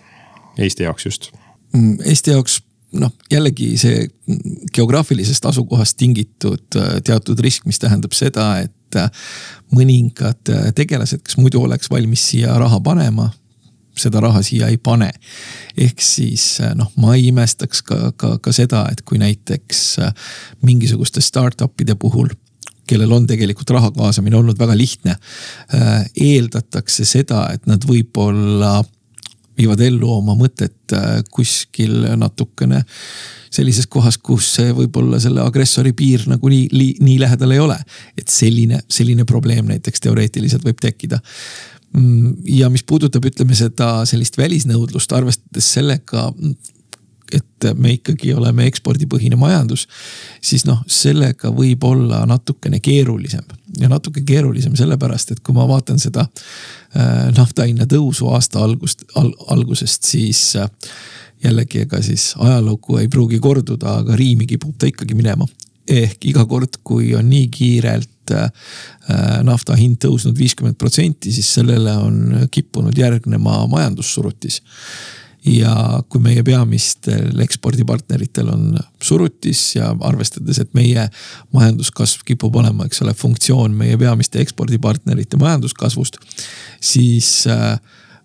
Eesti 0.60 0.88
jaoks 0.88 1.06
just? 1.06 1.32
Mm, 1.76 2.00
Eesti 2.06 2.36
jaoks 2.36 2.60
noh, 2.98 3.14
jällegi 3.32 3.74
see 3.80 4.08
geograafilisest 4.76 5.46
asukohast 5.46 5.98
tingitud 6.00 6.80
äh, 6.80 6.98
teatud 7.06 7.40
risk, 7.44 7.68
mis 7.70 7.80
tähendab 7.82 8.16
seda, 8.18 8.52
et 8.66 8.98
äh, 8.98 9.12
mõningad 9.76 10.54
äh, 10.54 10.72
tegelased, 10.76 11.22
kes 11.26 11.38
muidu 11.38 11.62
oleks 11.64 11.92
valmis 11.92 12.26
siia 12.32 12.58
raha 12.60 12.82
panema 12.84 13.30
seda 14.02 14.22
raha 14.24 14.42
siia 14.46 14.70
ei 14.72 14.78
pane. 14.78 15.12
ehk 15.78 16.02
siis 16.04 16.60
äh, 16.64 16.76
noh, 16.76 16.92
ma 17.00 17.16
ei 17.16 17.30
imestaks 17.30 17.82
ka, 17.86 18.12
ka, 18.18 18.38
ka 18.44 18.54
seda, 18.56 18.86
et 18.92 19.02
kui 19.08 19.20
näiteks 19.22 19.82
äh, 20.04 20.14
mingisuguste 20.66 21.22
startup'ide 21.22 21.96
puhul 22.00 22.32
kellel 22.90 23.12
on 23.14 23.28
tegelikult 23.30 23.70
raha 23.70 23.92
kaasamine 23.94 24.40
olnud 24.40 24.58
väga 24.58 24.78
lihtne. 24.78 25.14
Äh, 25.76 26.08
eeldatakse 26.16 27.06
seda, 27.06 27.46
et 27.54 27.68
nad 27.70 27.86
võib-olla 27.86 28.80
viivad 29.60 29.82
ellu 29.84 30.08
oma 30.14 30.34
mõtet 30.40 30.94
kuskil 31.36 32.06
natukene 32.18 32.80
sellises 33.52 33.90
kohas, 33.92 34.18
kus 34.18 34.54
võib-olla 34.78 35.20
selle 35.22 35.44
agressori 35.44 35.92
piir 35.98 36.24
nagu 36.30 36.52
nii, 36.52 36.70
nii, 36.72 36.94
nii 37.04 37.18
lähedal 37.20 37.54
ei 37.56 37.60
ole. 37.60 37.78
et 38.18 38.28
selline, 38.32 38.80
selline 38.88 39.26
probleem 39.26 39.68
näiteks 39.68 40.06
teoreetiliselt 40.06 40.66
võib 40.66 40.80
tekkida. 40.82 41.20
Mm, 41.98 42.36
ja 42.46 42.70
mis 42.70 42.84
puudutab, 42.86 43.26
ütleme 43.26 43.56
seda 43.58 44.04
sellist 44.06 44.38
välisnõudlust, 44.38 45.14
arvestades 45.18 45.72
sellega, 45.74 46.28
et 47.34 47.66
me 47.78 47.94
ikkagi 47.96 48.34
oleme 48.34 48.66
ekspordipõhine 48.70 49.38
majandus, 49.40 49.88
siis 50.42 50.66
noh, 50.70 50.82
sellega 50.90 51.52
võib 51.54 51.84
olla 51.86 52.24
natukene 52.30 52.80
keerulisem 52.82 53.46
ja 53.78 53.90
natuke 53.90 54.22
keerulisem 54.26 54.76
sellepärast, 54.78 55.34
et 55.34 55.42
kui 55.46 55.54
ma 55.58 55.68
vaatan 55.70 56.02
seda 56.02 56.26
äh, 56.26 57.30
nafta 57.38 57.68
hinna 57.70 57.86
tõusu 57.90 58.30
aasta 58.34 58.64
algust 58.66 59.06
al,, 59.20 59.34
algusest, 59.54 60.10
siis 60.10 60.42
äh, 60.58 60.70
jällegi, 61.44 61.86
ega 61.86 62.02
siis 62.06 62.34
ajalugu 62.38 63.00
ei 63.00 63.08
pruugi 63.08 63.40
korduda, 63.40 64.00
aga 64.04 64.18
riimi 64.20 64.48
kipub 64.50 64.78
ta 64.78 64.90
ikkagi 64.90 65.18
minema. 65.18 65.48
Ehk 65.90 66.26
iga 66.30 66.46
kord, 66.46 66.80
kui 66.84 67.14
on 67.18 67.30
nii 67.30 67.48
kiirelt 67.54 68.10
Äh, 68.30 69.40
nafta 69.42 69.74
hind 69.74 69.98
tõusnud 70.04 70.38
viiskümmend 70.38 70.78
protsenti, 70.78 71.32
siis 71.34 71.48
sellele 71.56 71.96
on 71.98 72.44
kippunud 72.54 72.98
järgnema 72.98 73.64
majandussurutis. 73.72 74.62
Ja 75.50 75.72
kui 76.12 76.22
meie 76.22 76.44
peamistel 76.46 77.40
ekspordipartneritel 77.42 78.52
on 78.52 78.76
surutis 79.02 79.64
ja 79.78 79.94
arvestades, 80.06 80.60
et 80.62 80.74
meie 80.78 81.08
majanduskasv 81.56 82.26
kipub 82.28 82.60
olema, 82.60 82.86
eks 82.86 83.02
ole, 83.06 83.16
funktsioon 83.18 83.78
meie 83.80 83.98
peamiste 83.98 84.44
ekspordipartnerite 84.44 85.40
majanduskasvust, 85.42 86.20
siis 86.82 87.48
äh, 87.50 87.80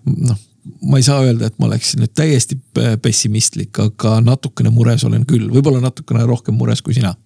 noh 0.04 0.42
ma 0.84 0.96
ei 0.96 1.04
saa 1.04 1.20
öelda, 1.20 1.48
et 1.48 1.58
ma 1.60 1.68
oleksin 1.68 2.00
nüüd 2.00 2.12
täiesti 2.16 2.56
pessimistlik, 3.04 3.78
aga 3.80 4.18
natukene 4.24 4.72
mures 4.72 5.04
olen 5.04 5.26
küll, 5.28 5.50
võib-olla 5.52 5.82
natukene 5.84 6.24
rohkem 6.28 6.56
mures 6.56 6.80
kui 6.84 6.96
sina. 6.96 7.12
Äh, 7.12 7.23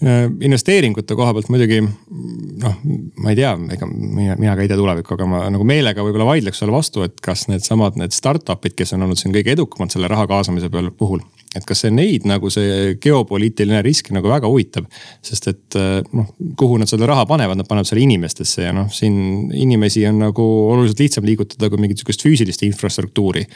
investeeringute 0.00 1.16
koha 1.16 1.32
pealt 1.32 1.48
muidugi 1.52 1.78
noh, 1.80 2.74
ma 3.22 3.32
ei 3.32 3.38
tea, 3.38 3.52
ega 3.72 3.88
mina, 3.88 4.36
mina 4.36 4.56
ka 4.56 4.64
ei 4.64 4.68
tea 4.68 4.76
tulevikku, 4.76 5.16
aga 5.16 5.28
ma 5.30 5.40
nagu 5.52 5.64
meelega 5.68 6.04
võib-olla 6.04 6.28
vaidleks 6.28 6.60
sulle 6.60 6.74
vastu, 6.74 7.04
et 7.06 7.16
kas 7.24 7.46
needsamad 7.48 7.96
need 8.00 8.12
startup'id, 8.12 8.76
kes 8.76 8.92
on 8.96 9.06
olnud 9.06 9.20
siin 9.20 9.32
kõige 9.36 9.54
edukamad 9.56 9.94
selle 9.94 10.10
raha 10.12 10.26
kaasamise 10.28 10.68
peal 10.72 10.92
puhul. 10.92 11.24
et 11.56 11.64
kas 11.64 11.80
see 11.86 11.90
neid 11.94 12.26
nagu 12.28 12.50
see 12.52 12.98
geopoliitiline 13.00 13.78
risk 13.80 14.10
nagu 14.12 14.28
väga 14.28 14.48
huvitab, 14.52 14.90
sest 15.24 15.46
et 15.48 15.78
äh, 15.80 16.02
noh, 16.12 16.28
kuhu 16.60 16.76
nad 16.76 16.90
selle 16.90 17.08
raha 17.08 17.24
panevad, 17.24 17.56
nad 17.56 17.68
panevad 17.68 17.88
selle 17.88 18.04
inimestesse 18.04 18.66
ja 18.66 18.74
noh, 18.76 18.90
siin 18.92 19.48
inimesi 19.56 20.04
on 20.10 20.20
nagu 20.26 20.44
oluliselt 20.74 21.00
lihtsam 21.00 21.24
liigutada 21.24 21.72
kui 21.72 21.80
mingit 21.80 22.02
sihukest 22.02 22.26
füüsilist 22.26 22.66
infrastruktuuri 22.68 23.46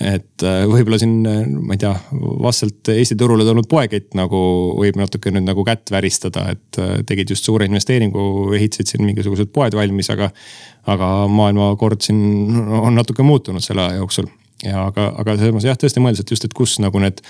et 0.00 0.44
äh, 0.48 0.62
võib-olla 0.68 0.96
siin, 1.00 1.18
äh, 1.28 1.42
ma 1.44 1.76
ei 1.76 1.80
tea, 1.82 1.92
vastselt 2.40 2.88
Eesti 2.94 3.18
turule 3.20 3.44
tulnud 3.44 3.68
poekett 3.68 4.16
nagu 4.16 4.40
võib 4.78 4.96
natuke 4.96 5.32
nüüd 5.34 5.44
nagu 5.44 5.64
kätt 5.66 5.92
väristada, 5.92 6.46
et 6.54 6.80
äh, 6.80 6.94
tegid 7.06 7.34
just 7.34 7.44
suure 7.44 7.68
investeeringu, 7.68 8.22
ehitasid 8.56 8.94
siin 8.94 9.04
mingisugused 9.04 9.52
poed 9.52 9.76
valmis, 9.76 10.10
aga. 10.12 10.30
aga 10.88 11.06
maailmakord 11.28 12.00
siin 12.00 12.56
on 12.56 12.94
natuke 12.96 13.22
muutunud 13.22 13.60
selle 13.60 13.82
aja 13.84 13.98
jooksul 14.00 14.30
ja 14.64 14.86
aga, 14.86 15.10
aga 15.20 15.34
selles 15.36 15.52
mõttes 15.52 15.68
jah, 15.68 15.78
tõesti 15.78 16.00
mõeldes, 16.00 16.24
et 16.24 16.32
just, 16.32 16.46
et 16.48 16.56
kus 16.56 16.78
nagu 16.80 17.02
need 17.02 17.20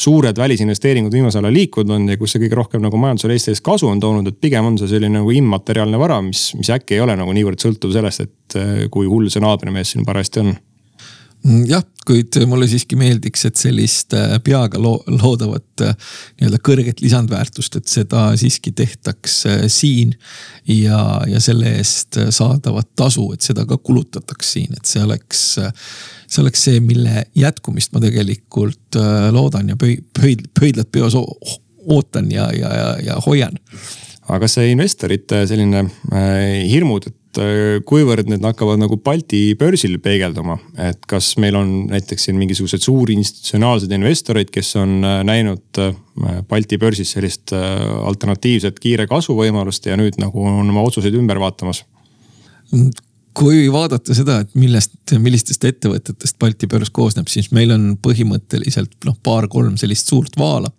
suured 0.00 0.40
välisinvesteeringud 0.40 1.12
viimasel 1.12 1.44
ajal 1.44 1.54
liikunud 1.54 1.92
on 1.94 2.08
ja 2.08 2.16
kus 2.18 2.32
see 2.34 2.42
kõige 2.46 2.56
rohkem 2.58 2.82
nagu 2.82 2.98
majandusele 2.98 3.36
Eestis 3.36 3.60
kasu 3.64 3.92
on 3.92 4.00
toonud, 4.00 4.32
et 4.32 4.40
pigem 4.40 4.72
on 4.72 4.80
see 4.80 4.88
selline 4.90 5.20
nagu 5.20 5.36
immateriaalne 5.36 6.00
vara, 6.00 6.22
mis, 6.24 6.48
mis 6.56 6.72
äkki 6.72 6.96
ei 6.96 7.04
ole 7.04 7.16
nagu 7.20 7.36
niivõrd 7.36 7.60
sõltuv 7.60 7.92
sellest, 7.94 8.24
et 8.24 8.88
kui 8.92 9.06
hull 9.10 9.28
see 9.32 9.44
naabrimees 9.44 9.92
siin 9.92 10.08
parajasti 10.08 10.42
on 10.42 10.56
jah, 11.44 11.82
kuid 12.06 12.36
mulle 12.48 12.66
siiski 12.68 12.96
meeldiks, 13.00 13.44
et 13.48 13.60
sellist 13.60 14.14
äh, 14.16 14.36
peaga 14.44 14.80
loo, 14.80 14.96
loodavat 15.08 15.84
äh, 15.84 15.94
nii-öelda 16.38 16.60
kõrget 16.64 17.02
lisandväärtust, 17.04 17.78
et 17.80 17.90
seda 17.90 18.26
siiski 18.40 18.72
tehtaks 18.76 19.38
äh, 19.50 19.64
siin. 19.72 20.14
ja, 20.68 20.98
ja 21.28 21.40
selle 21.44 21.74
eest 21.78 22.18
saadavat 22.32 22.88
tasu, 22.96 23.26
et 23.34 23.44
seda 23.44 23.66
ka 23.68 23.78
kulutataks 23.78 24.54
siin, 24.56 24.72
et 24.76 24.88
see 24.88 25.02
oleks, 25.04 25.42
see 26.26 26.42
oleks 26.42 26.64
see, 26.68 26.80
mille 26.84 27.26
jätkumist 27.36 27.92
ma 27.92 28.00
tegelikult 28.04 28.98
loodan 29.34 29.68
ja 29.72 29.76
pöid-, 29.80 30.06
pöid-, 30.16 30.48
pöidlad 30.58 30.88
peos 30.92 31.16
ootan 31.16 32.32
ja, 32.32 32.48
ja, 32.56 32.72
ja, 32.72 32.88
ja 33.10 33.18
hoian 33.26 33.58
aga 34.32 34.48
see 34.48 34.70
investorite 34.72 35.42
selline 35.50 35.84
hirmud, 36.70 37.10
et 37.10 37.18
et 37.34 37.42
äh, 37.42 37.82
kuivõrd 37.86 38.28
need 38.30 38.44
hakkavad 38.44 38.80
nagu 38.80 38.98
Balti 39.02 39.54
börsil 39.58 39.98
peegelduma, 40.02 40.56
et 40.78 41.00
kas 41.10 41.34
meil 41.42 41.56
on 41.58 41.72
näiteks 41.90 42.28
siin 42.28 42.38
mingisuguseid 42.40 42.84
suuri 42.84 43.16
institutsionaalseid 43.18 43.94
investoreid, 43.96 44.50
kes 44.54 44.74
on 44.80 45.00
äh, 45.04 45.22
näinud 45.26 45.80
äh, 45.82 45.94
Balti 46.48 46.78
börsis 46.78 47.14
sellist 47.16 47.52
alternatiivset 47.54 48.78
kiire 48.78 49.08
kasvuvõimalust 49.10 49.88
ja 49.88 49.98
nüüd 49.98 50.18
nagu 50.22 50.46
on 50.46 50.70
oma 50.70 50.84
otsuseid 50.86 51.16
ümber 51.18 51.40
vaatamas? 51.42 51.84
kui 53.34 53.64
vaadata 53.72 54.14
seda, 54.14 54.38
et 54.44 54.52
millest, 54.54 54.94
millistest 55.18 55.64
ettevõtetest 55.66 56.38
Balti 56.38 56.68
börs 56.70 56.92
koosneb, 56.94 57.26
siis 57.30 57.50
meil 57.54 57.74
on 57.74 57.96
põhimõtteliselt 58.02 58.94
noh, 59.08 59.16
paar-kolm 59.26 59.74
sellist 59.80 60.10
suurt 60.10 60.38
vaala 60.38 60.70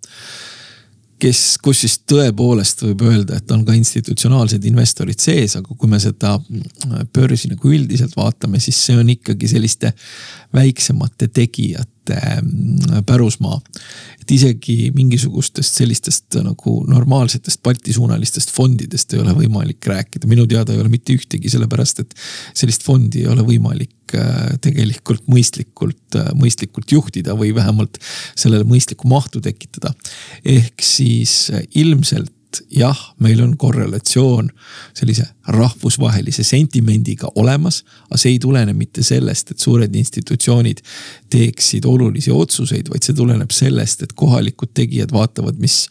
kes, 1.22 1.40
kus 1.64 1.82
siis 1.84 1.96
tõepoolest 2.08 2.82
võib 2.84 3.04
öelda, 3.08 3.38
et 3.40 3.52
on 3.54 3.64
ka 3.66 3.74
institutsionaalsed 3.76 4.64
investorid 4.68 5.20
sees, 5.22 5.56
aga 5.58 5.76
kui 5.76 5.90
me 5.90 6.00
seda 6.02 6.36
mm, 6.38 7.08
börsi 7.14 7.50
nagu 7.52 7.72
üldiselt 7.72 8.16
vaatame, 8.18 8.60
siis 8.62 8.78
see 8.88 8.96
on 9.00 9.10
ikkagi 9.12 9.48
selliste 9.50 9.92
väiksemate 10.56 11.30
tegijate 11.34 12.20
mm, 12.42 13.04
pärusmaa. 13.08 13.60
et 14.20 14.36
isegi 14.36 14.90
mingisugustest 14.94 15.80
sellistest 15.80 16.38
nagu 16.44 16.78
normaalsetest 16.88 17.62
Balti-suunalistest 17.64 18.52
fondidest 18.52 19.14
ei 19.14 19.22
ole 19.24 19.34
võimalik 19.40 19.86
rääkida, 19.86 20.28
minu 20.28 20.46
teada 20.46 20.74
ei 20.74 20.82
ole 20.82 20.92
mitte 20.92 21.16
ühtegi, 21.16 21.50
sellepärast 21.50 22.04
et 22.04 22.16
sellist 22.54 22.84
fondi 22.84 23.24
ei 23.24 23.32
ole 23.32 23.46
võimalik 23.46 23.95
tegelikult 24.62 25.26
mõistlikult, 25.30 26.18
äh, 26.18 26.30
mõistlikult 26.38 26.92
juhtida 26.92 27.36
või 27.38 27.52
vähemalt 27.54 27.98
sellele 28.34 28.64
mõistlikku 28.68 29.08
mahtu 29.08 29.40
tekitada. 29.40 29.94
ehk 30.44 30.82
siis 30.82 31.50
äh, 31.50 31.62
ilmselt 31.74 32.32
jah, 32.70 32.98
meil 33.20 33.40
on 33.42 33.56
korrelatsioon 33.58 34.48
sellise 34.96 35.26
rahvusvahelise 35.48 36.44
sentimendiga 36.46 37.28
olemas, 37.34 37.82
aga 38.08 38.18
see 38.20 38.34
ei 38.34 38.40
tulene 38.42 38.74
mitte 38.76 39.04
sellest, 39.06 39.52
et 39.52 39.62
suured 39.62 39.94
institutsioonid 39.94 40.82
teeksid 41.32 41.86
olulisi 41.88 42.32
otsuseid, 42.34 42.90
vaid 42.92 43.06
see 43.06 43.16
tuleneb 43.16 43.52
sellest, 43.54 44.06
et 44.06 44.14
kohalikud 44.18 44.72
tegijad 44.74 45.14
vaatavad, 45.14 45.58
mis 45.62 45.84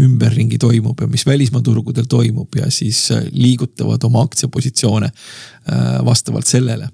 ümberringi 0.00 0.60
toimub 0.62 1.00
ja 1.00 1.10
mis 1.10 1.26
välismaa 1.26 1.64
turgudel 1.64 2.08
toimub 2.10 2.60
ja 2.60 2.70
siis 2.70 3.04
äh, 3.12 3.24
liigutavad 3.32 4.04
oma 4.08 4.24
aktsiapositsioone 4.28 5.12
äh, 5.12 6.04
vastavalt 6.04 6.46
sellele. 6.46 6.88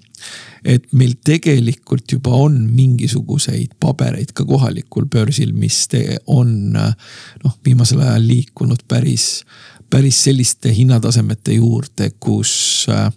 Et 0.63 0.85
meil 0.91 1.15
tegelikult 1.25 2.11
juba 2.11 2.33
on 2.35 2.57
mingisuguseid 2.75 3.77
pabereid 3.79 4.33
ka 4.35 4.45
kohalikul 4.47 5.07
börsil, 5.11 5.53
mis 5.53 5.85
on 6.27 6.51
noh, 6.73 7.55
viimasel 7.65 8.01
ajal 8.03 8.27
liikunud 8.27 8.83
päris, 8.87 9.43
päris 9.89 10.23
selliste 10.27 10.73
hinnatasemete 10.75 11.57
juurde, 11.57 12.11
kus 12.19 12.85
äh, 12.91 13.09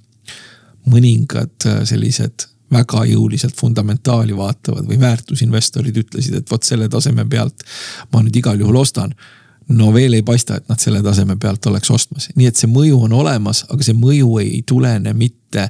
mõningad 0.91 1.69
äh, 1.69 1.83
sellised 1.88 2.49
väga 2.73 3.05
jõuliselt 3.11 3.57
fundamentaali 3.59 4.37
vaatavad 4.37 4.87
või 4.88 4.99
väärtusinvestorid 5.01 5.99
ütlesid, 6.05 6.38
et 6.38 6.51
vot 6.51 6.65
selle 6.65 6.88
taseme 6.88 7.27
pealt 7.29 7.65
ma 8.12 8.23
nüüd 8.25 8.38
igal 8.41 8.61
juhul 8.61 8.81
ostan 8.81 9.12
no 9.68 9.92
veel 9.94 10.12
ei 10.18 10.22
paista, 10.22 10.57
et 10.57 10.68
nad 10.68 10.81
selle 10.81 11.03
taseme 11.03 11.37
pealt 11.40 11.66
oleks 11.66 11.90
ostmas, 11.90 12.29
nii 12.37 12.48
et 12.51 12.59
see 12.59 12.70
mõju 12.70 13.03
on 13.07 13.14
olemas, 13.16 13.64
aga 13.70 13.87
see 13.87 13.96
mõju 13.98 14.37
ei 14.42 14.62
tulene 14.66 15.14
mitte 15.16 15.66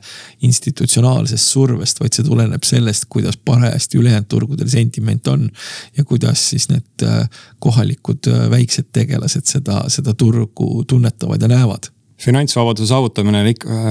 institutsionaalsest 0.46 1.54
survest, 1.54 2.00
vaid 2.00 2.14
see 2.16 2.26
tuleneb 2.26 2.64
sellest, 2.66 3.08
kuidas 3.12 3.36
parajasti 3.36 3.98
ülejäänud 4.00 4.28
turgudel 4.30 4.68
sentiment 4.70 5.26
on. 5.28 5.48
ja 5.96 6.04
kuidas 6.04 6.50
siis 6.50 6.68
need 6.68 7.06
äh, 7.06 7.28
kohalikud 7.58 8.28
äh, 8.28 8.44
väiksed 8.50 8.92
tegelased 8.92 9.46
seda, 9.46 9.84
seda 9.88 10.14
turgu 10.14 10.84
tunnetavad 10.84 11.42
ja 11.42 11.48
näevad 11.48 11.90
finantsvabaduse 12.22 12.86
saavutamine 12.86 13.44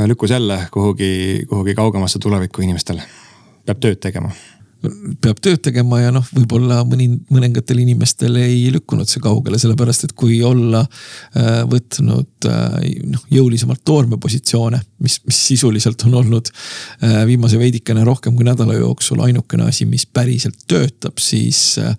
lükkus 0.08 0.30
jälle 0.30 0.68
kuhugi, 0.72 1.44
kuhugi 1.50 1.76
kaugemasse 1.76 2.20
tulevikku 2.20 2.62
inimestele. 2.62 3.04
peab 3.66 3.80
tööd 3.84 4.00
tegema 4.00 4.32
peab 5.22 5.40
tööd 5.44 5.62
tegema 5.62 6.00
ja 6.02 6.12
noh, 6.14 6.26
võib-olla 6.34 6.80
mõni, 6.88 7.08
mõningatel 7.30 7.84
inimestel 7.84 8.40
ei 8.42 8.64
lükkunud 8.74 9.10
see 9.10 9.22
kaugele, 9.24 9.60
sellepärast 9.62 10.08
et 10.08 10.16
kui 10.18 10.40
olla 10.46 10.82
äh, 10.82 11.62
võtnud 11.70 12.50
äh, 12.50 12.78
noh 13.12 13.26
jõulisemalt 13.34 13.84
toormepositsioone, 13.86 14.82
mis, 15.06 15.20
mis 15.28 15.42
sisuliselt 15.52 16.08
on 16.10 16.18
olnud 16.24 16.52
äh, 16.52 17.22
viimase 17.30 17.62
veidikene 17.62 18.06
rohkem 18.08 18.36
kui 18.38 18.48
nädala 18.48 18.80
jooksul 18.80 19.22
ainukene 19.28 19.70
asi, 19.70 19.86
mis 19.90 20.08
päriselt 20.10 20.66
töötab, 20.72 21.22
siis 21.22 21.62
äh, 21.82 21.94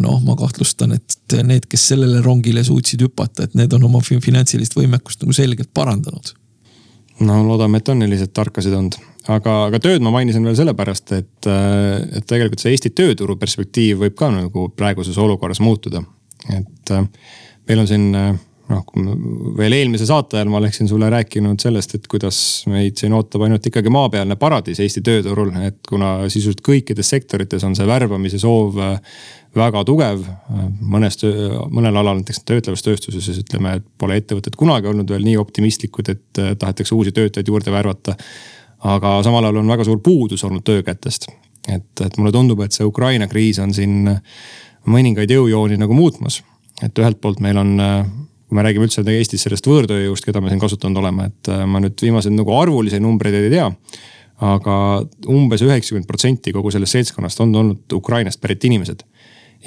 noh, 0.00 0.20
ma 0.24 0.36
kahtlustan, 0.38 0.94
et 0.96 1.38
need, 1.44 1.66
kes 1.70 1.88
sellele 1.92 2.22
rongile 2.24 2.62
suutsid 2.64 3.02
hüpata, 3.04 3.46
et 3.46 3.56
need 3.58 3.74
on 3.76 3.88
oma 3.90 4.00
finantsilist 4.04 4.76
võimekust 4.78 5.24
nagu 5.24 5.34
selgelt 5.36 5.72
parandanud. 5.74 6.34
No 7.22 7.42
loodame, 7.46 7.82
et 7.82 7.90
on 7.92 8.00
sellised 8.02 8.32
tarkasid 8.34 8.74
olnud, 8.74 8.96
aga, 9.28 9.56
aga 9.68 9.80
tööd 9.82 10.02
ma 10.04 10.12
mainisin 10.14 10.44
veel 10.46 10.56
sellepärast, 10.58 11.12
et, 11.18 11.48
et 11.48 12.26
tegelikult 12.26 12.62
see 12.62 12.74
Eesti 12.74 12.94
tööturu 12.96 13.36
perspektiiv 13.40 14.02
võib 14.06 14.16
ka 14.18 14.30
nagu 14.34 14.68
praeguses 14.76 15.18
olukorras 15.18 15.60
muutuda. 15.62 16.02
et 16.50 16.94
meil 17.68 17.78
on 17.78 17.86
siin 17.86 18.10
noh, 18.72 18.86
veel 19.58 19.76
eelmise 19.76 20.06
saate 20.08 20.38
ajal 20.38 20.50
ma 20.52 20.58
oleksin 20.60 20.88
sulle 20.90 21.10
rääkinud 21.12 21.60
sellest, 21.62 21.96
et 21.98 22.08
kuidas 22.10 22.38
meid 22.70 22.98
siin 23.00 23.14
ootab 23.16 23.44
ainult 23.46 23.66
ikkagi 23.68 23.92
maapealne 23.92 24.36
paradiis 24.40 24.80
Eesti 24.82 25.02
tööturul, 25.06 25.52
et 25.66 25.78
kuna 25.88 26.14
sisuliselt 26.28 26.64
kõikides 26.66 27.12
sektorites 27.14 27.64
on 27.68 27.76
see 27.78 27.86
värbamise 27.88 28.40
soov 28.42 28.78
äh, 28.80 28.96
väga 29.56 29.84
tugev. 29.88 30.24
mõnes, 30.80 31.18
mõnel 31.70 32.00
alal 32.00 32.20
näiteks 32.20 32.42
töötlevas 32.48 32.84
tööstuses 32.84 33.42
ütleme, 33.42 33.76
et 33.78 33.86
pole 33.98 34.16
ettevõtted 34.20 34.56
kunagi 34.56 34.88
olnud 34.88 35.10
veel 35.10 35.24
nii 35.26 35.36
optimistlikud, 35.40 36.08
et 36.08 36.42
äh, 36.42 36.56
tahetakse 36.58 36.94
uusi 36.94 37.12
töötajaid 37.12 37.48
juurde 37.48 37.72
värvata. 37.74 38.16
Aga 38.82 39.20
samal 39.22 39.44
ajal 39.44 39.62
on 39.62 39.68
väga 39.74 39.84
suur 39.86 40.00
puudus 40.02 40.44
olnud 40.44 40.64
töökätest. 40.64 41.28
et, 41.68 42.00
et 42.00 42.16
mulle 42.18 42.32
tundub, 42.32 42.60
et 42.60 42.72
see 42.72 42.86
Ukraina 42.86 43.28
kriis 43.30 43.58
on 43.62 43.74
siin 43.74 44.08
mõningaid 44.86 45.30
jõujooni 45.30 45.78
nagu 45.78 45.94
muutmas. 45.94 46.42
et 46.82 46.98
ühelt 46.98 47.20
poolt 47.20 47.40
meil 47.40 47.56
on 47.56 47.78
kui 48.52 48.58
me 48.60 48.66
räägime 48.66 48.84
üldse 48.84 49.00
Eestis 49.08 49.46
sellest 49.46 49.64
võõrtööjõust, 49.64 50.26
keda 50.28 50.42
me 50.44 50.50
siin 50.52 50.60
kasutanud 50.60 50.98
oleme, 51.00 51.30
et 51.30 51.48
äh, 51.48 51.62
ma 51.64 51.80
nüüd 51.80 51.96
viimaseid 52.04 52.34
nagu 52.36 52.52
arvulisi 52.52 53.00
numbreid 53.00 53.38
ei 53.38 53.52
tea. 53.54 53.70
aga 54.42 54.74
umbes 55.30 55.62
üheksakümmend 55.62 56.08
protsenti 56.08 56.52
kogu 56.52 56.72
sellest 56.74 56.96
seltskonnast 56.96 57.40
on 57.44 57.52
olnud 57.54 57.94
Ukrainast 57.94 58.40
pärit 58.42 58.64
inimesed. 58.66 59.04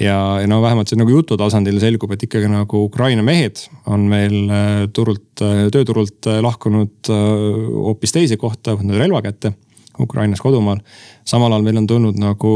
Ja, 0.00 0.40
ja 0.40 0.46
no 0.50 0.60
vähemalt 0.62 0.90
see 0.90 0.98
nagu 1.00 1.12
jutu 1.12 1.38
tasandil 1.40 1.78
selgub, 1.82 2.12
et 2.14 2.24
ikkagi 2.26 2.50
nagu 2.52 2.84
Ukraina 2.86 3.24
mehed 3.26 3.62
on 3.92 4.08
meil 4.10 4.38
äh, 4.48 4.86
turult, 4.92 5.28
äh, 5.44 5.66
tööturult 5.74 6.28
lahkunud 6.42 7.10
hoopis 7.10 8.16
teise 8.16 8.40
kohta, 8.40 8.76
võtnud 8.76 8.98
relva 9.00 9.22
kätte 9.24 9.54
Ukrainas 10.00 10.42
kodumaal. 10.44 10.82
samal 11.24 11.52
ajal 11.52 11.62
meil 11.64 11.78
on 11.80 11.86
tulnud 11.88 12.18
nagu 12.20 12.50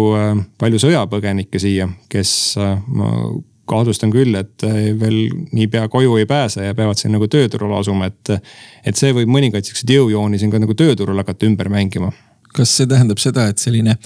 palju 0.61 0.81
sõjapõgenikke 0.83 1.59
siia, 1.63 1.87
kes 2.13 2.33
kahtlustan 3.71 4.11
küll, 4.13 4.35
et 4.39 4.65
veel 5.01 5.31
niipea 5.55 5.87
koju 5.89 6.19
ei 6.21 6.27
pääse 6.29 6.67
ja 6.67 6.75
peavad 6.75 6.99
siin 6.99 7.15
nagu 7.15 7.29
tööturule 7.31 7.79
asuma, 7.79 8.11
et. 8.11 8.35
et 8.85 8.99
see 8.99 9.15
võib 9.17 9.31
mõningaid 9.31 9.67
siukseid 9.69 9.95
jõujooni 9.95 10.41
siin 10.41 10.53
ka 10.53 10.61
nagu 10.63 10.75
tööturul 10.75 11.23
hakata 11.23 11.49
ümber 11.49 11.71
mängima. 11.73 12.11
kas 12.51 12.73
see 12.77 12.87
tähendab 12.91 13.21
seda, 13.23 13.47
et 13.47 13.63
selline 13.63 13.97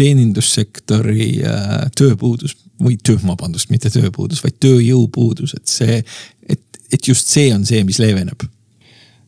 teenindussektori 0.00 1.26
äh, 1.44 1.72
tööpuudus 1.98 2.56
või 2.82 2.98
töö, 3.04 3.20
vabandust, 3.22 3.70
mitte 3.72 3.90
tööpuudus, 3.92 4.42
vaid 4.44 4.58
tööjõupuudus, 4.62 5.54
et 5.58 5.70
see, 5.70 6.02
et, 6.48 6.82
et 6.92 7.08
just 7.08 7.30
see 7.30 7.52
on 7.54 7.64
see, 7.68 7.84
mis 7.88 8.02
leeveneb 8.02 8.44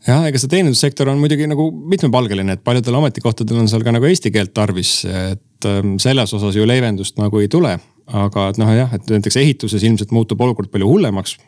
jah, 0.05 0.27
ega 0.29 0.37
see 0.41 0.53
teenindussektor 0.53 1.09
on 1.09 1.23
muidugi 1.23 1.49
nagu 1.49 1.71
mitmepalgeline, 1.95 2.59
et 2.59 2.65
paljudel 2.67 3.01
ametikohtadel 3.01 3.63
on 3.63 3.71
seal 3.73 3.87
ka 3.87 3.95
nagu 3.95 4.11
eesti 4.11 4.35
keelt 4.35 4.53
tarvis, 4.57 4.99
et 5.09 5.71
ähm, 5.71 5.97
selles 6.03 6.37
osas 6.37 6.59
ju 6.59 6.67
leevendust 6.69 7.17
nagu 7.23 7.41
ei 7.41 7.49
tule 7.49 7.79
aga 8.13 8.49
et 8.53 8.61
noh, 8.61 8.71
jah, 8.75 8.95
et 8.97 9.11
näiteks 9.11 9.39
ehituses 9.41 9.85
ilmselt 9.85 10.13
muutub 10.15 10.41
olukord 10.45 10.71
palju 10.73 10.89
hullemaks. 10.89 11.39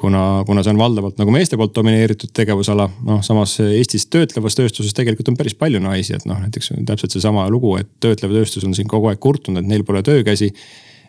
kuna, 0.00 0.44
kuna 0.46 0.62
see 0.64 0.70
on 0.72 0.78
valdavalt 0.80 1.18
nagu 1.20 1.32
meeste 1.34 1.58
poolt 1.60 1.74
domineeritud 1.76 2.30
tegevusala, 2.32 2.86
noh 3.04 3.18
samas 3.26 3.56
Eestis 3.60 4.06
töötlevas 4.08 4.54
tööstuses 4.56 4.94
tegelikult 4.96 5.28
on 5.28 5.36
päris 5.36 5.56
palju 5.58 5.80
naisi, 5.82 6.14
et 6.16 6.24
noh, 6.30 6.38
näiteks 6.40 6.72
täpselt 6.88 7.12
seesama 7.16 7.48
lugu, 7.50 7.74
et 7.76 7.90
töötlev 8.00 8.32
tööstus 8.32 8.64
on 8.64 8.72
siin 8.76 8.88
kogu 8.88 9.10
aeg 9.10 9.20
kurtnud, 9.20 9.58
et 9.60 9.68
neil 9.68 9.84
pole 9.84 10.00
töökäsi. 10.06 10.52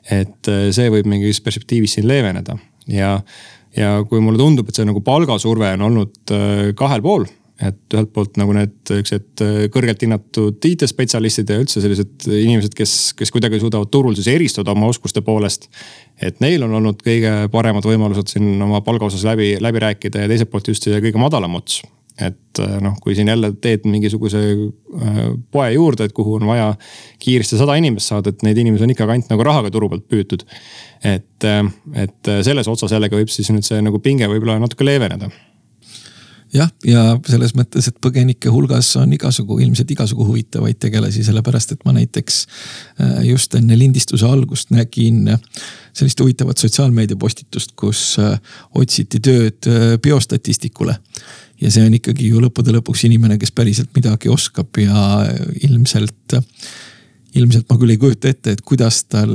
Et 0.09 0.51
äh, 0.51 0.69
see 0.75 0.89
võib 0.93 1.09
mingis 1.09 1.41
perspektiivis 1.43 1.97
siin 1.97 2.07
leeveneda 2.09 2.57
ja, 2.89 3.17
ja 3.77 3.91
kui 4.09 4.23
mulle 4.23 4.41
tundub, 4.41 4.69
et 4.69 4.79
see 4.79 4.87
nagu 4.87 5.03
palgasurve 5.05 5.75
on 5.77 5.87
olnud 5.91 6.33
äh, 6.33 6.71
kahel 6.77 7.05
pool 7.05 7.27
et 7.61 7.93
ühelt 7.93 8.09
poolt 8.09 8.39
nagu 8.41 8.55
need 8.57 8.73
siuksed 8.89 9.43
äh, 9.45 9.57
kõrgelt 9.73 10.01
hinnatud 10.01 10.65
IT-spetsialistid 10.71 11.53
ja 11.53 11.59
üldse 11.61 11.83
sellised 11.83 12.25
inimesed, 12.25 12.73
kes, 12.77 13.13
kes 13.17 13.33
kuidagi 13.33 13.61
suudavad 13.61 13.91
turul 13.93 14.17
siis 14.17 14.31
eristuda 14.33 14.73
oma 14.73 14.89
oskuste 14.89 15.21
poolest. 15.25 15.69
et 16.21 16.41
neil 16.41 16.65
on 16.65 16.73
olnud 16.81 17.01
kõige 17.05 17.33
paremad 17.53 17.85
võimalused 17.85 18.33
siin 18.33 18.55
oma 18.61 18.81
palga 18.85 19.11
osas 19.11 19.25
läbi, 19.27 19.55
läbi 19.61 19.85
rääkida 19.85 20.25
ja 20.25 20.31
teiselt 20.31 20.49
poolt 20.49 20.73
just 20.73 20.89
see 20.89 21.01
kõige 21.05 21.21
madalam 21.21 21.61
ots 21.61 21.83
et 22.19 22.59
äh, 22.59 22.73
noh, 22.83 22.97
kui 23.01 23.15
siin 23.15 23.31
jälle 23.31 23.53
teed 23.61 23.85
mingisuguse 23.87 24.41
äh, 24.41 25.21
poe 25.51 25.69
juurde, 25.73 26.07
et 26.07 26.15
kuhu 26.15 26.35
on 26.39 26.47
vaja 26.49 26.73
kiiresti 27.23 27.59
sada 27.61 27.77
inimest 27.79 28.11
saada, 28.11 28.33
et 28.33 28.43
neid 28.47 28.59
inimesi 28.61 28.87
on 28.87 28.95
ikkagi 28.95 29.15
ainult 29.15 29.31
nagu 29.31 29.47
rahaga 29.47 29.71
turu 29.71 29.89
pealt 29.91 30.07
püütud. 30.11 30.43
et, 31.03 31.47
et 31.97 32.33
selles 32.45 32.67
otsas 32.67 32.91
jällegi 32.93 33.17
võib 33.17 33.31
siis 33.33 33.49
nüüd 33.49 33.65
see 33.65 33.79
nagu 33.81 33.99
pinge 34.03 34.27
võib-olla 34.29 34.59
natuke 34.61 34.85
leeveneda 34.85 35.31
jah, 36.55 36.69
ja 36.85 37.03
selles 37.29 37.53
mõttes, 37.57 37.87
et 37.89 37.97
põgenike 38.03 38.51
hulgas 38.51 38.89
on 38.99 39.11
igasugu, 39.15 39.59
ilmselt 39.63 39.91
igasugu 39.93 40.25
huvitavaid 40.27 40.79
tegelasi, 40.81 41.23
sellepärast 41.25 41.75
et 41.75 41.85
ma 41.87 41.95
näiteks 41.95 42.41
äh, 42.43 43.21
just 43.29 43.55
enne 43.57 43.77
lindistuse 43.79 44.27
algust 44.27 44.73
nägin 44.75 45.23
äh, 45.35 45.39
sellist 45.97 46.19
huvitavat 46.23 46.61
sotsiaalmeediapostitust, 46.61 47.75
kus 47.79 48.03
äh, 48.21 48.35
otsiti 48.75 49.21
tööd 49.23 49.67
biostatistikule. 50.03 50.97
Ja 51.61 51.71
see 51.71 51.85
on 51.85 51.97
ikkagi 51.97 52.31
ju 52.31 52.41
lõppude 52.43 52.73
lõpuks 52.75 53.05
inimene, 53.07 53.37
kes 53.41 53.53
päriselt 53.55 53.91
midagi 53.97 54.31
oskab 54.31 54.77
ja 54.81 55.21
ilmselt 55.67 56.39
ilmselt 57.37 57.69
ma 57.69 57.77
küll 57.79 57.93
ei 57.93 57.99
kujuta 57.99 58.31
ette, 58.31 58.55
et 58.55 58.63
kuidas 58.67 59.03
tal 59.07 59.31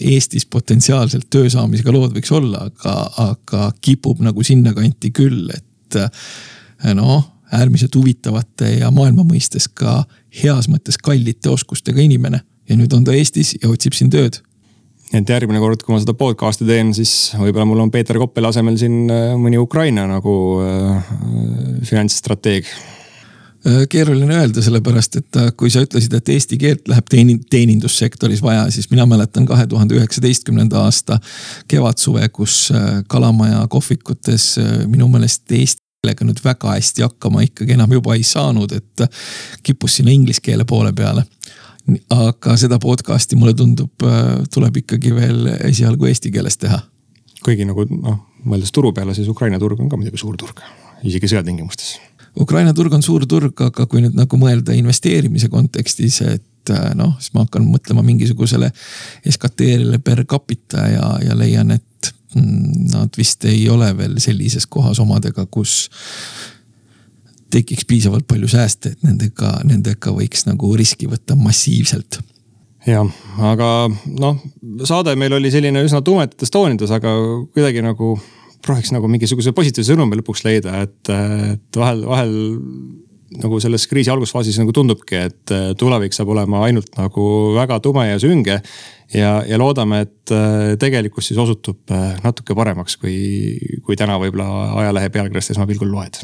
Eestis 0.00 0.44
potentsiaalselt 0.50 1.30
töö 1.32 1.48
saamisega 1.52 1.94
lood 1.94 2.12
võiks 2.16 2.32
olla, 2.34 2.66
aga, 2.68 2.94
aga 3.24 3.70
kipub 3.80 4.20
nagu 4.24 4.44
sinnakanti 4.44 5.12
küll, 5.16 5.48
et 5.54 5.98
noh, 6.98 7.22
äärmiselt 7.56 7.96
huvitavate 7.96 8.74
ja 8.82 8.90
maailma 8.92 9.24
mõistes 9.24 9.70
ka 9.72 10.02
heas 10.42 10.68
mõttes 10.68 11.00
kallite 11.00 11.48
oskustega 11.48 12.04
inimene. 12.04 12.42
ja 12.68 12.76
nüüd 12.76 12.92
on 12.92 13.04
ta 13.04 13.14
Eestis 13.16 13.54
ja 13.62 13.70
otsib 13.72 13.94
siin 13.96 14.10
tööd 14.12 14.42
et 15.16 15.30
järgmine 15.32 15.60
kord, 15.62 15.82
kui 15.84 15.94
ma 15.94 16.02
seda 16.02 16.14
podcast'i 16.18 16.66
teen, 16.68 16.92
siis 16.96 17.32
võib-olla 17.38 17.66
mul 17.68 17.86
on 17.86 17.92
Peeter 17.92 18.18
Koppeli 18.20 18.50
asemel 18.50 18.76
siin 18.80 19.08
äh, 19.12 19.32
mõni 19.40 19.60
Ukraina 19.60 20.04
nagu 20.10 20.34
äh, 20.60 21.10
finantsstrateeg 21.88 22.68
äh, 22.68 23.80
keeruline 23.88 24.36
öelda, 24.42 24.62
sellepärast 24.64 25.18
et 25.22 25.40
äh, 25.40 25.50
kui 25.56 25.72
sa 25.72 25.82
ütlesid, 25.86 26.12
et 26.18 26.32
eesti 26.34 26.60
keelt 26.60 26.92
läheb 26.92 27.08
teeni-, 27.08 27.38
teenindussektoris 27.50 28.44
vaja, 28.44 28.66
siis 28.74 28.90
mina 28.92 29.08
mäletan 29.08 29.48
kahe 29.48 29.66
tuhande 29.70 29.96
üheksateistkümnenda 29.96 30.84
aasta 30.84 31.20
kevadsuve, 31.68 32.28
kus 32.28 32.66
Kalamaja 33.08 33.64
kohvikutes 33.72 34.56
minu 34.90 35.08
meelest 35.12 35.48
eesti 35.48 35.84
sellega 35.98 36.22
nüüd 36.28 36.38
väga 36.44 36.76
hästi 36.76 37.02
hakkama 37.02 37.42
ikkagi 37.42 37.74
enam 37.74 37.90
juba 37.96 38.14
ei 38.14 38.22
saanud, 38.22 38.70
et 38.70 39.02
kippus 39.66 39.96
sinna 39.98 40.12
inglise 40.14 40.44
keele 40.44 40.62
poole 40.68 40.92
peale. 40.94 41.24
Aga 42.12 42.56
seda 42.60 42.78
podcast'i 42.82 43.38
mulle 43.38 43.54
tundub, 43.56 44.06
tuleb 44.54 44.82
ikkagi 44.82 45.14
veel 45.16 45.46
esialgu 45.70 46.10
eesti 46.10 46.32
keeles 46.34 46.60
teha. 46.60 46.82
kuigi 47.44 47.64
nagu 47.64 47.86
noh, 47.88 48.20
mõeldes 48.44 48.74
turu 48.74 48.92
peale, 48.92 49.14
siis 49.14 49.30
Ukraina 49.30 49.58
turg 49.62 49.80
on 49.80 49.88
ka 49.88 49.96
muidugi 49.96 50.20
suur 50.20 50.36
turg, 50.36 50.60
isegi 51.06 51.30
sõjatingimustes 51.30 51.96
Ukraina 52.40 52.74
turg 52.74 52.92
on 52.94 53.02
suur 53.02 53.24
turg, 53.26 53.56
aga 53.66 53.86
kui 53.90 54.02
nüüd 54.04 54.16
nagu 54.18 54.38
mõelda 54.38 54.74
investeerimise 54.76 55.48
kontekstis, 55.50 56.20
et 56.22 56.72
äh, 56.74 56.92
noh, 56.98 57.16
siis 57.18 57.34
ma 57.34 57.44
hakkan 57.46 57.66
mõtlema 57.66 58.04
mingisugusele 58.06 58.70
SKT-le 59.26 59.98
per 60.04 60.24
capita 60.28 60.86
ja, 60.92 61.08
ja 61.24 61.38
leian, 61.38 61.72
et 61.74 62.12
mm, 62.36 62.92
nad 62.92 63.18
vist 63.18 63.46
ei 63.48 63.64
ole 63.72 63.90
veel 63.98 64.18
sellises 64.22 64.68
kohas 64.70 65.00
omadega, 65.02 65.48
kus 65.50 65.88
tekiks 67.52 67.86
piisavalt 67.88 68.26
palju 68.28 68.48
sääste, 68.50 68.92
et 68.92 69.06
nendega, 69.06 69.58
nendega 69.64 70.12
võiks 70.14 70.44
nagu 70.48 70.74
riski 70.76 71.08
võtta 71.10 71.36
massiivselt 71.38 72.20
jah, 72.88 73.08
aga 73.50 73.70
noh, 74.18 74.38
saade 74.86 75.14
meil 75.18 75.34
oli 75.38 75.52
selline 75.52 75.82
üsna 75.86 76.02
tumedates 76.04 76.52
toonides, 76.54 76.92
aga 76.94 77.14
kuidagi 77.54 77.82
nagu 77.84 78.14
prooviks 78.64 78.92
nagu 78.94 79.10
mingisuguse 79.10 79.54
positiivse 79.56 79.92
sõnumi 79.92 80.18
lõpuks 80.20 80.44
leida, 80.46 80.82
et, 80.86 81.12
et 81.12 81.78
vahel, 81.78 82.04
vahel 82.08 82.34
nagu 83.38 83.58
selles 83.60 83.84
kriisi 83.90 84.10
algusfaasis 84.12 84.56
nagu 84.60 84.72
tundubki, 84.72 85.18
et 85.28 85.52
tulevik 85.78 86.16
saab 86.16 86.30
olema 86.32 86.62
ainult 86.64 86.94
nagu 86.96 87.24
väga 87.58 87.76
tume 87.84 88.06
ja 88.08 88.20
sünge. 88.22 88.60
ja, 89.14 89.42
ja 89.46 89.58
loodame, 89.60 90.00
et 90.06 90.32
tegelikkus 90.80 91.28
siis 91.28 91.40
osutub 91.40 91.92
natuke 92.24 92.56
paremaks, 92.56 92.96
kui, 93.00 93.18
kui 93.84 93.96
täna 93.96 94.16
võib-olla 94.20 94.48
ajalehe 94.82 95.12
pealkirjast 95.12 95.56
esmapilgul 95.56 95.92
loed. 95.92 96.20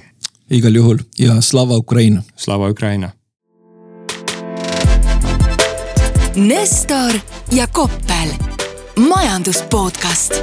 Igal 0.50 0.74
juhul 0.74 0.98
ja 1.18 1.40
Slava 1.40 1.76
Ukraina. 1.76 2.22
Slava 2.37 2.68
Ukraina. 2.70 3.11
Nestor 6.35 7.12
ja 7.52 7.66
Koppel, 7.66 8.28
majandus 8.96 9.62
podcast 9.70 10.35